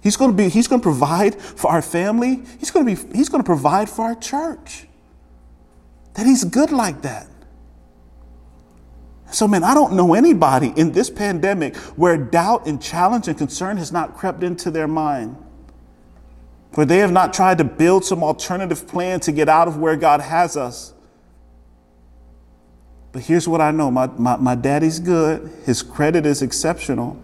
He's 0.03 0.16
going 0.16 0.30
to 0.32 0.36
be, 0.36 0.48
He's 0.48 0.66
going 0.66 0.80
to 0.80 0.84
provide 0.84 1.34
for 1.34 1.70
our 1.70 1.82
family. 1.82 2.42
He's 2.59 2.70
going 2.70 2.86
to 2.86 3.07
be, 3.07 3.16
He's 3.16 3.28
going 3.28 3.42
to 3.42 3.46
provide 3.46 3.88
for 3.88 4.03
our 4.03 4.14
church. 4.14 4.86
That 6.14 6.26
He's 6.26 6.44
good 6.44 6.72
like 6.72 7.03
that. 7.03 7.28
So, 9.32 9.48
man, 9.48 9.64
I 9.64 9.72
don't 9.72 9.94
know 9.94 10.12
anybody 10.12 10.74
in 10.76 10.92
this 10.92 11.09
pandemic 11.09 11.74
where 11.96 12.18
doubt 12.18 12.66
and 12.66 12.82
challenge 12.82 13.28
and 13.28 13.38
concern 13.38 13.78
has 13.78 13.90
not 13.90 14.14
crept 14.14 14.42
into 14.42 14.70
their 14.70 14.86
mind, 14.86 15.36
where 16.75 16.87
they 16.87 16.99
have 16.99 17.12
not 17.12 17.35
tried 17.35 17.59
to 17.59 17.64
build 17.64 18.05
some 18.05 18.25
alternative 18.25 18.87
plan 18.89 19.20
to 19.20 19.33
get 19.33 19.49
out 19.49 19.68
of 19.68 19.77
where 19.77 19.97
God 19.97 20.20
has 20.20 20.57
us. 20.57 20.95
But 23.12 23.23
here's 23.23 23.47
what 23.47 23.61
I 23.61 23.70
know 23.70 23.91
my, 23.91 24.07
my, 24.07 24.37
my 24.37 24.55
daddy's 24.55 24.99
good, 24.99 25.53
his 25.64 25.83
credit 25.83 26.25
is 26.25 26.41
exceptional. 26.41 27.20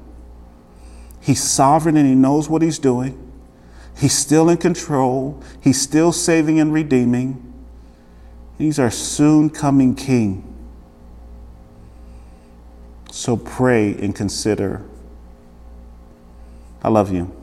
He's 1.20 1.42
sovereign 1.42 1.96
and 1.96 2.06
he 2.06 2.14
knows 2.14 2.48
what 2.48 2.62
he's 2.62 2.78
doing. 2.78 3.24
He's 3.96 4.16
still 4.16 4.48
in 4.48 4.58
control, 4.58 5.42
he's 5.60 5.80
still 5.80 6.12
saving 6.12 6.60
and 6.60 6.72
redeeming. 6.72 7.44
He's 8.58 8.78
our 8.78 8.90
soon 8.90 9.50
coming 9.50 9.94
king. 9.94 10.44
So 13.10 13.36
pray 13.36 13.94
and 13.94 14.14
consider. 14.14 14.84
I 16.82 16.88
love 16.88 17.12
you. 17.12 17.37